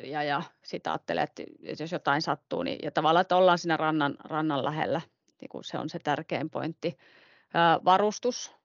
[0.03, 1.43] ja, ja sitä ajattelee, että
[1.79, 5.01] jos jotain sattuu, niin ja tavallaan, että ollaan siinä rannan, rannan lähellä,
[5.41, 6.97] niin kuin se on se tärkein pointti.
[7.53, 8.55] Ää, varustus,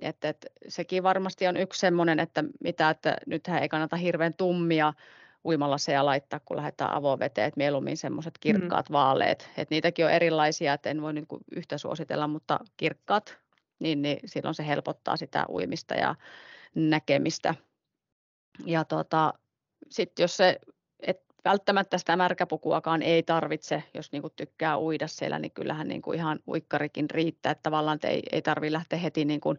[0.00, 4.92] että, että sekin varmasti on yksi semmoinen, että mitä, että nythän ei kannata hirveän tummia
[5.44, 8.58] uimalaseja laittaa, kun lähdetään avoveteen, että mieluummin semmoiset mm-hmm.
[8.60, 8.92] kirkkaat mm.
[8.92, 11.24] vaaleet, että niitäkin on erilaisia, että en voi nyt
[11.56, 13.38] yhtä suositella, mutta kirkkaat,
[13.78, 16.14] niin, niin silloin se helpottaa sitä uimista ja
[16.74, 17.54] näkemistä
[18.66, 19.34] ja tota,
[19.90, 20.60] sitten jos se,
[21.00, 26.40] et välttämättä sitä märkäpukuakaan ei tarvitse, jos niinku tykkää uida siellä, niin kyllähän niinku ihan
[26.48, 29.54] uikkarikin riittää, että tavallaan ei, ei tarvitse lähteä heti niinku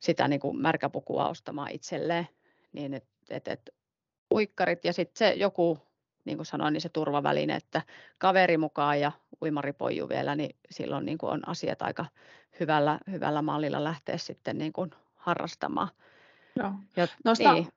[0.00, 2.28] sitä niinku märkäpukua ostamaan itselleen,
[2.72, 3.70] niin et, et, et
[4.34, 5.78] uikkarit ja sitten se joku,
[6.24, 7.82] niin kuin sanoin, niin se turvaväline, että
[8.18, 9.12] kaveri mukaan ja
[9.42, 12.06] uimaripoju vielä, niin silloin niin on asiat aika
[12.60, 15.88] hyvällä, hyvällä mallilla lähteä sitten niin kuin harrastamaan.
[16.56, 16.72] Joo.
[16.96, 17.68] Ja, Nosta, niin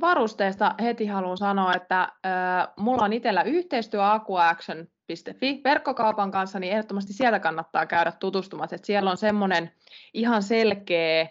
[0.00, 7.12] varusteista heti haluan sanoa, että äh, mulla on itsellä yhteistyö aquaction.fi verkkokaupan kanssa, niin ehdottomasti
[7.12, 9.70] sieltä kannattaa käydä tutustumassa, että siellä on semmoinen
[10.14, 11.28] ihan selkeä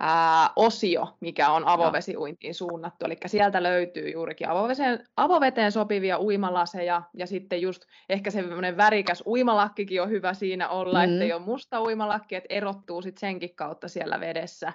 [0.00, 3.04] ää, osio, mikä on avovesiuintiin suunnattu.
[3.04, 10.02] Eli sieltä löytyy juurikin avoveteen, avoveteen sopivia uimalaseja ja sitten just ehkä semmoinen värikäs uimalakkikin
[10.02, 11.12] on hyvä siinä olla, mm.
[11.12, 14.72] ettei ole musta uimalakki, että erottuu sitten senkin kautta siellä vedessä.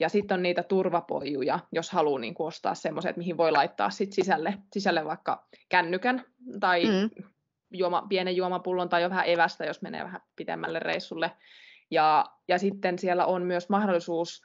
[0.00, 4.54] Ja sitten on niitä turvapojuja, jos haluaa niin ostaa semmoiset, mihin voi laittaa sit sisälle,
[4.72, 6.24] sisälle vaikka kännykän
[6.60, 7.24] tai mm.
[7.70, 11.30] juoma, pienen juomapullon tai jo vähän evästä, jos menee vähän pitemmälle reissulle.
[11.90, 14.42] Ja, ja sitten siellä on myös mahdollisuus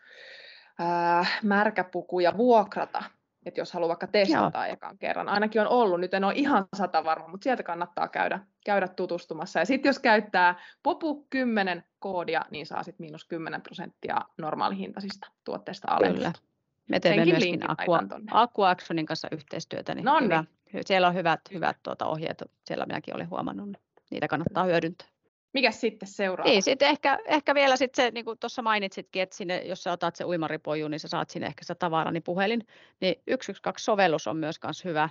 [0.80, 3.04] ää, märkäpukuja vuokrata,
[3.46, 4.74] että jos haluaa vaikka testata Joo.
[4.74, 5.30] ekan kerran.
[5.30, 9.60] Ainakin on ollut, nyt en ole ihan sata varma, mutta sieltä kannattaa käydä, käydä tutustumassa.
[9.60, 15.92] Ja sitten jos käyttää POPU 10 koodia, niin saa sitten miinus 10 prosenttia normaalihintaisista tuotteista
[15.92, 16.42] alennusta.
[16.90, 18.00] Me teemme myöskin Aqua,
[18.32, 20.44] Aqua Actionin kanssa yhteistyötä, niin, hyvä.
[20.86, 25.08] siellä on hyvät, hyvät tuota ohjeet, siellä minäkin olen huomannut, niin niitä kannattaa hyödyntää.
[25.54, 26.52] Mikä sitten seuraava?
[26.52, 29.92] Niin, sitten ehkä, ehkä vielä sitten se, niin kuin tuossa mainitsitkin, että sinne, jos sä
[29.92, 32.68] otat se uimaripoju, niin sä saat sinne ehkä se tavarani puhelin.
[33.02, 35.10] Niin 112-sovellus on myös kans hyvä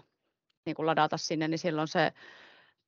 [0.66, 2.12] niin kuin ladata sinne, niin silloin se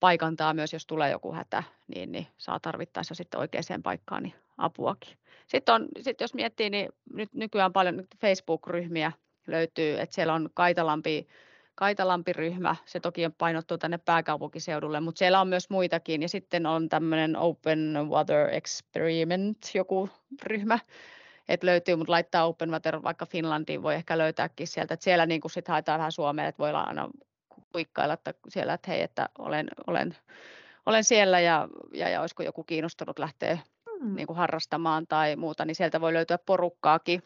[0.00, 1.62] paikantaa myös, jos tulee joku hätä,
[1.94, 5.18] niin, niin saa tarvittaessa sitten oikeaan paikkaan niin apuakin.
[5.46, 9.12] Sitten on, sit jos miettii, niin nyt nykyään paljon Facebook-ryhmiä
[9.46, 11.28] löytyy, että siellä on Kaitalampi
[11.76, 16.22] Kaitalampi-ryhmä, se toki on painottu tänne pääkaupunkiseudulle, mutta siellä on myös muitakin.
[16.22, 20.10] Ja sitten on tämmöinen Open Water Experiment, joku
[20.42, 20.78] ryhmä,
[21.48, 24.94] että löytyy, mutta laittaa Open Water vaikka Finlandiin, voi ehkä löytääkin sieltä.
[24.94, 27.08] Että siellä niin sitten haetaan vähän Suomeen, että voi aina
[27.72, 30.16] kuikkailla että siellä, että hei, että olen, olen,
[30.86, 33.58] olen siellä ja, ja, ja olisiko joku kiinnostunut lähteä
[34.00, 34.14] mm.
[34.14, 37.22] niin kuin harrastamaan tai muuta, niin sieltä voi löytyä porukkaakin.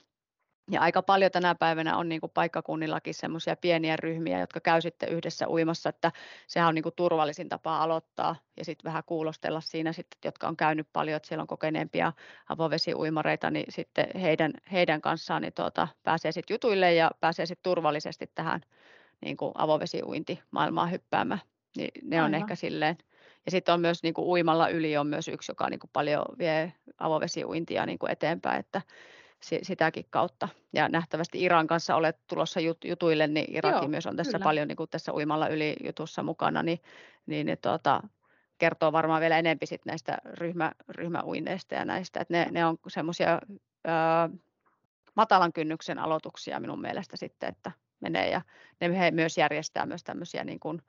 [0.70, 5.08] Ja aika paljon tänä päivänä on niin kuin paikkakunnillakin semmoisia pieniä ryhmiä, jotka käy sitten
[5.08, 6.12] yhdessä uimassa, että
[6.46, 10.56] sehän on niin kuin turvallisin tapa aloittaa ja sitten vähän kuulostella siinä sitten, jotka on
[10.56, 12.12] käynyt paljon, että siellä on kokeneempia
[12.48, 18.30] avovesiuimareita, niin sitten heidän, heidän kanssaan niin tuota, pääsee sitten jutuille ja pääsee sitten turvallisesti
[18.34, 18.60] tähän
[19.20, 21.40] niin kuin avovesiuintimaailmaan hyppäämään.
[21.76, 22.34] Niin ne on Aivan.
[22.34, 22.96] ehkä silleen.
[23.44, 26.24] Ja sitten on myös niin kuin uimalla yli on myös yksi, joka niin kuin paljon
[26.38, 28.82] vie avovesiuintia niin kuin eteenpäin, että
[29.62, 30.48] sitäkin kautta.
[30.72, 34.44] Ja nähtävästi Iran kanssa olet tulossa jut, jutuille, niin Irakin Joo, myös on tässä kyllä.
[34.44, 36.80] paljon niin kuin tässä uimalla yli jutussa mukana, niin,
[37.26, 38.02] niin, niin tuota,
[38.58, 43.40] kertoo varmaan vielä enempi sit näistä ryhmä, ryhmäuineista ja näistä, että ne, ne on semmoisia
[45.14, 48.42] matalan kynnyksen aloituksia minun mielestä sitten, että menee ja
[48.80, 50.82] ne he myös järjestää myös tämmöisiä niin kuin,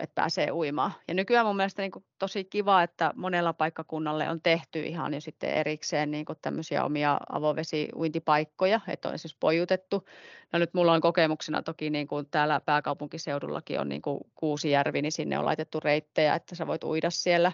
[0.00, 0.92] että pääsee uimaan.
[1.08, 5.20] Ja nykyään mun mielestä niin kuin tosi kiva, että monella paikkakunnalle on tehty ihan jo
[5.20, 10.08] sitten erikseen niin kuin tämmöisiä omia avovesiuintipaikkoja, että on siis pojutettu.
[10.52, 15.12] No nyt mulla on kokemuksena toki niin kuin täällä pääkaupunkiseudullakin on niin kuin Kuusijärvi, niin
[15.12, 17.52] sinne on laitettu reittejä, että sä voit uida siellä.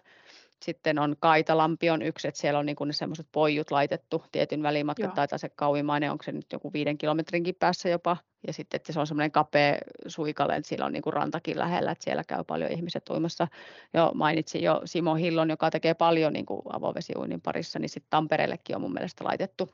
[0.64, 4.62] Sitten on Kaitalampi on yksi, että siellä on niin kuin ne semmoiset pojut laitettu tietyn
[4.62, 8.16] välimatkan, tai se kauimmainen, onko se nyt joku viiden kilometrinkin päässä jopa.
[8.46, 11.90] Ja sitten, että se on semmoinen kapea suikale, että siellä on niin kuin rantakin lähellä,
[11.90, 13.48] että siellä käy paljon ihmiset uimassa.
[13.94, 18.76] Jo mainitsin jo Simo Hillon, joka tekee paljon niin kuin avovesiuinnin parissa, niin sitten Tampereellekin
[18.76, 19.70] on mun mielestä laitettu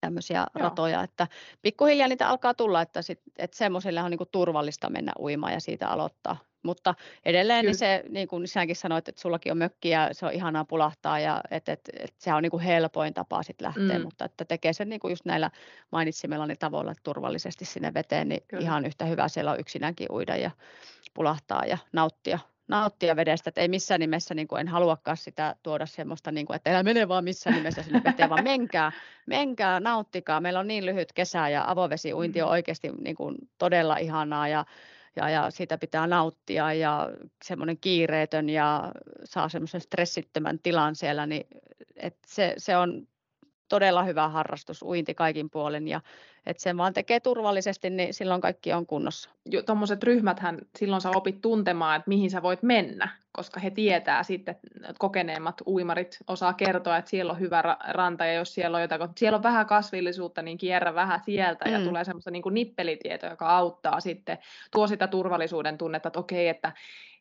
[0.00, 0.64] tämmöisiä Joo.
[0.64, 1.26] ratoja, että
[1.62, 5.60] pikkuhiljaa niitä alkaa tulla, että, sit, että semmoiselle on niin kuin turvallista mennä uimaan ja
[5.60, 6.36] siitä aloittaa.
[6.62, 6.94] Mutta
[7.24, 10.64] edelleen niin se, niin kuin sinäkin sanoit, että sullakin on mökki ja se on ihanaa
[10.64, 14.04] pulahtaa ja että että että se on niin kuin helpoin tapa sitten lähteä, mm.
[14.04, 15.50] mutta että tekee sen niin kuin just näillä
[15.92, 18.62] mainitsimillani tavoilla turvallisesti sinne veteen, niin Kyllä.
[18.62, 20.50] ihan yhtä hyvä siellä on yksinäänkin uida ja
[21.14, 22.38] pulahtaa ja nauttia
[22.68, 26.56] nauttia vedestä, että ei missään nimessä, niin kuin en haluakaan sitä tuoda semmoista, niin kuin,
[26.56, 28.92] että älä mene vaan missään nimessä sinne veteen, vaan menkää,
[29.26, 30.40] menkää, nauttikaa.
[30.40, 32.52] Meillä on niin lyhyt kesä ja avovesiuinti on mm.
[32.52, 34.64] oikeasti niin kuin todella ihanaa ja,
[35.16, 37.10] ja, ja siitä pitää nauttia ja
[37.44, 38.92] semmoinen kiireetön ja
[39.24, 41.46] saa semmoisen stressittömän tilan siellä, niin
[41.96, 43.08] että se, se on
[43.68, 46.00] todella hyvä harrastus, uinti kaikin puolin ja
[46.48, 49.30] että sen vaan tekee turvallisesti, niin silloin kaikki on kunnossa.
[49.66, 54.56] Tuommoiset ryhmäthän, silloin sä opit tuntemaan, että mihin sä voit mennä, koska he tietää sitten,
[54.76, 59.00] että kokeneemmat uimarit osaa kertoa, että siellä on hyvä ranta ja jos siellä on jotain,
[59.16, 61.72] siellä on vähän kasvillisuutta, niin kierrä vähän sieltä mm.
[61.72, 64.38] ja tulee semmoista niin nippelitietoa, joka auttaa sitten,
[64.70, 66.72] tuo sitä turvallisuuden tunnetta, että okei, että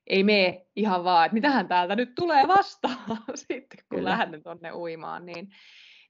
[0.08, 2.98] ei mene ihan vaan, että mitähän täältä nyt tulee vastaan
[3.36, 4.10] sitten, kun Kyllä.
[4.10, 5.50] lähden tuonne uimaan, niin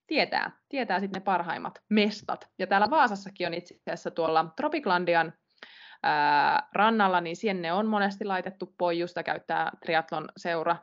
[0.08, 2.50] tietää, tietää sitten ne parhaimmat mestat.
[2.60, 5.34] Ja täällä Vaasassakin on itse asiassa tuolla Tropiclandian
[6.04, 10.76] ää, rannalla, niin sinne on monesti laitettu poijusta, käyttää triatlon seura.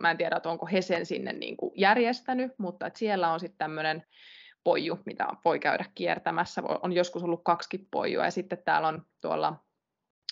[0.00, 3.40] Mä en tiedä, että onko he sen sinne niin kuin järjestänyt, mutta että siellä on
[3.40, 4.02] sitten tämmöinen
[4.64, 6.62] poiju, mitä voi käydä kiertämässä.
[6.82, 9.64] On joskus ollut kaksi poijua ja sitten täällä on tuolla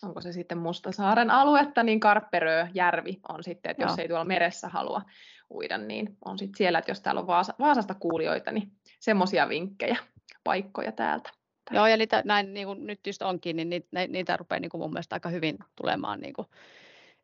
[0.05, 3.91] onko se sitten Mustasaaren aluetta, niin Karpperö järvi on sitten, että Joo.
[3.91, 5.03] jos ei tuolla meressä halua
[5.51, 9.97] uida, niin on sitten siellä, että jos täällä on Vaasa, Vaasasta kuulijoita, niin semmoisia vinkkejä,
[10.45, 11.31] paikkoja täältä.
[11.71, 14.81] Joo, ja niitä, näin niin kuin nyt just onkin, niin niitä, niitä rupeaa niin kuin
[14.81, 16.49] mun mielestä aika hyvin tulemaan niin kuin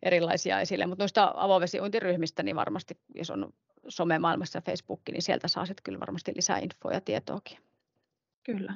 [0.02, 0.86] erilaisia esille.
[0.86, 3.52] Mutta noista avovesiuintiryhmistä, niin varmasti, jos on
[3.88, 7.58] somemaailmassa ja Facebook, niin sieltä saa sitten kyllä varmasti lisää infoa ja tietoakin.
[8.46, 8.74] Kyllä.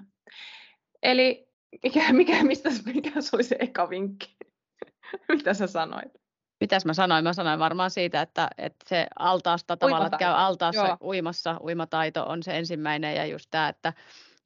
[1.03, 4.37] Eli mikä, mikä, mistä, mikä se oli se eka vinkki?
[5.33, 6.13] Mitä sä sanoit?
[6.61, 7.25] Mitäs mä sanoin?
[7.25, 10.97] Mä sanoin varmaan siitä, että, että se altaasta tavallaan, että käy altaassa Joo.
[11.03, 13.93] uimassa, uimataito on se ensimmäinen ja just tämä, että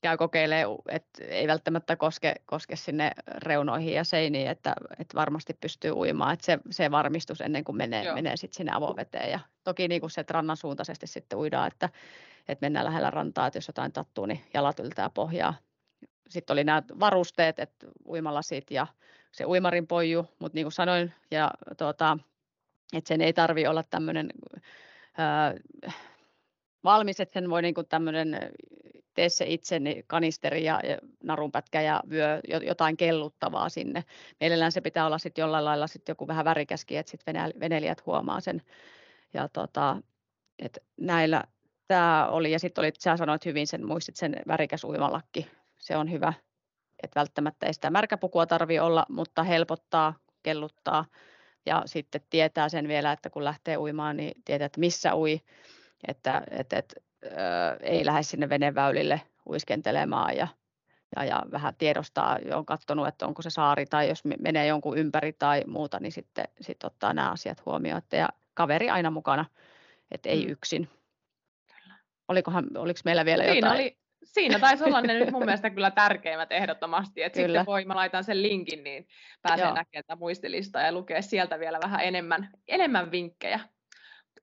[0.01, 5.93] käy kokeilemaan, että ei välttämättä koske, koske sinne reunoihin ja seiniin, että, että varmasti pystyy
[5.93, 10.01] uimaan, että se, se varmistus ennen kuin menee, menee sitten sinne avoveteen ja toki niin
[10.01, 11.89] kuin se, että rannan suuntaisesti sitten uidaan, että,
[12.49, 15.55] että mennään lähellä rantaa, että jos jotain tattuu, niin jalat yltää pohjaa.
[16.29, 18.87] Sitten oli nämä varusteet, että uimalasit ja
[19.33, 22.19] se uimarin poju, mutta niin kuin sanoin, ja tuota,
[22.93, 24.29] että sen ei tarvi olla tämmöinen
[26.85, 28.39] valmis, että sen voi niin kuin tämmöinen
[29.15, 34.05] tee se itse niin kanisteri ja, ja narunpätkä ja vyö jotain kelluttavaa sinne.
[34.41, 38.41] Mielellään se pitää olla sitten jollain lailla sit joku vähän värikäskin, että sitten venelijät huomaa
[38.41, 38.63] sen.
[39.35, 39.97] Ja tota,
[40.59, 41.45] et näillä
[41.89, 45.47] tämä oli, ja sitten olit, sä sanoit hyvin sen, muistit sen värikäs uimalakki,
[45.79, 46.33] se on hyvä,
[47.03, 51.05] että välttämättä ei sitä märkäpukua tarvi olla, mutta helpottaa, kelluttaa
[51.67, 55.41] ja sitten tietää sen vielä, että kun lähtee uimaan, niin tietää, että missä ui,
[56.09, 56.95] että, että, että
[57.81, 60.49] ei lähde sinne veneväylille uiskentelemaan ja,
[61.17, 65.33] ja, ja vähän tiedostaa, on katsonut, että onko se saari tai jos menee jonkun ympäri
[65.33, 67.99] tai muuta, niin sitten sit ottaa nämä asiat huomioon.
[67.99, 69.45] Että ja kaveri aina mukana,
[70.11, 70.53] että ei mm.
[70.53, 70.89] yksin.
[72.29, 73.81] Olikohan, oliko meillä vielä Siinä jotain?
[73.81, 73.99] Oli,
[74.33, 77.23] siinä taisi olla ne nyt mun mielestä kyllä tärkeimmät ehdottomasti.
[77.23, 79.09] Että sitten voi, mä laitan sen linkin, niin
[79.43, 79.75] pääsee Joo.
[79.75, 83.61] näkemään tätä muistilista ja lukee sieltä vielä vähän enemmän, enemmän vinkkejä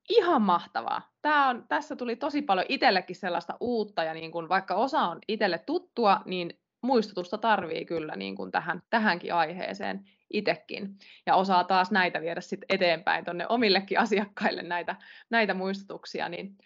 [0.09, 1.11] ihan mahtavaa.
[1.21, 5.19] Tää on, tässä tuli tosi paljon itsellekin sellaista uutta, ja niin kun, vaikka osa on
[5.27, 10.97] itselle tuttua, niin muistutusta tarvii kyllä niin kun tähän, tähänkin aiheeseen itsekin.
[11.25, 14.95] Ja osaa taas näitä viedä sit eteenpäin tuonne omillekin asiakkaille näitä,
[15.29, 16.29] näitä muistutuksia.
[16.29, 16.57] Niin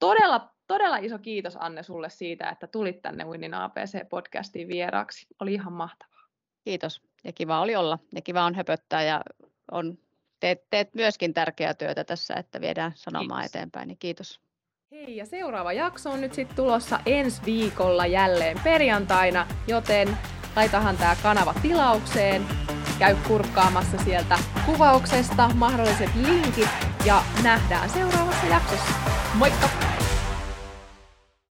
[0.00, 5.26] todella, todella iso kiitos Anne sulle siitä, että tulit tänne Winnin APC-podcastiin vieraaksi.
[5.40, 6.24] Oli ihan mahtavaa.
[6.64, 9.20] Kiitos ja kiva oli olla ja kiva on höpöttää ja
[9.72, 9.98] on
[10.40, 13.50] teet, teet myöskin tärkeää työtä tässä, että viedään sanomaa kiitos.
[13.50, 14.40] eteenpäin, niin kiitos.
[14.90, 20.18] Hei, ja seuraava jakso on nyt sitten tulossa ensi viikolla jälleen perjantaina, joten
[20.56, 22.42] laitahan tämä kanava tilaukseen,
[22.98, 26.70] käy kurkkaamassa sieltä kuvauksesta mahdolliset linkit
[27.06, 28.92] ja nähdään seuraavassa jaksossa.
[29.34, 29.89] Moikka!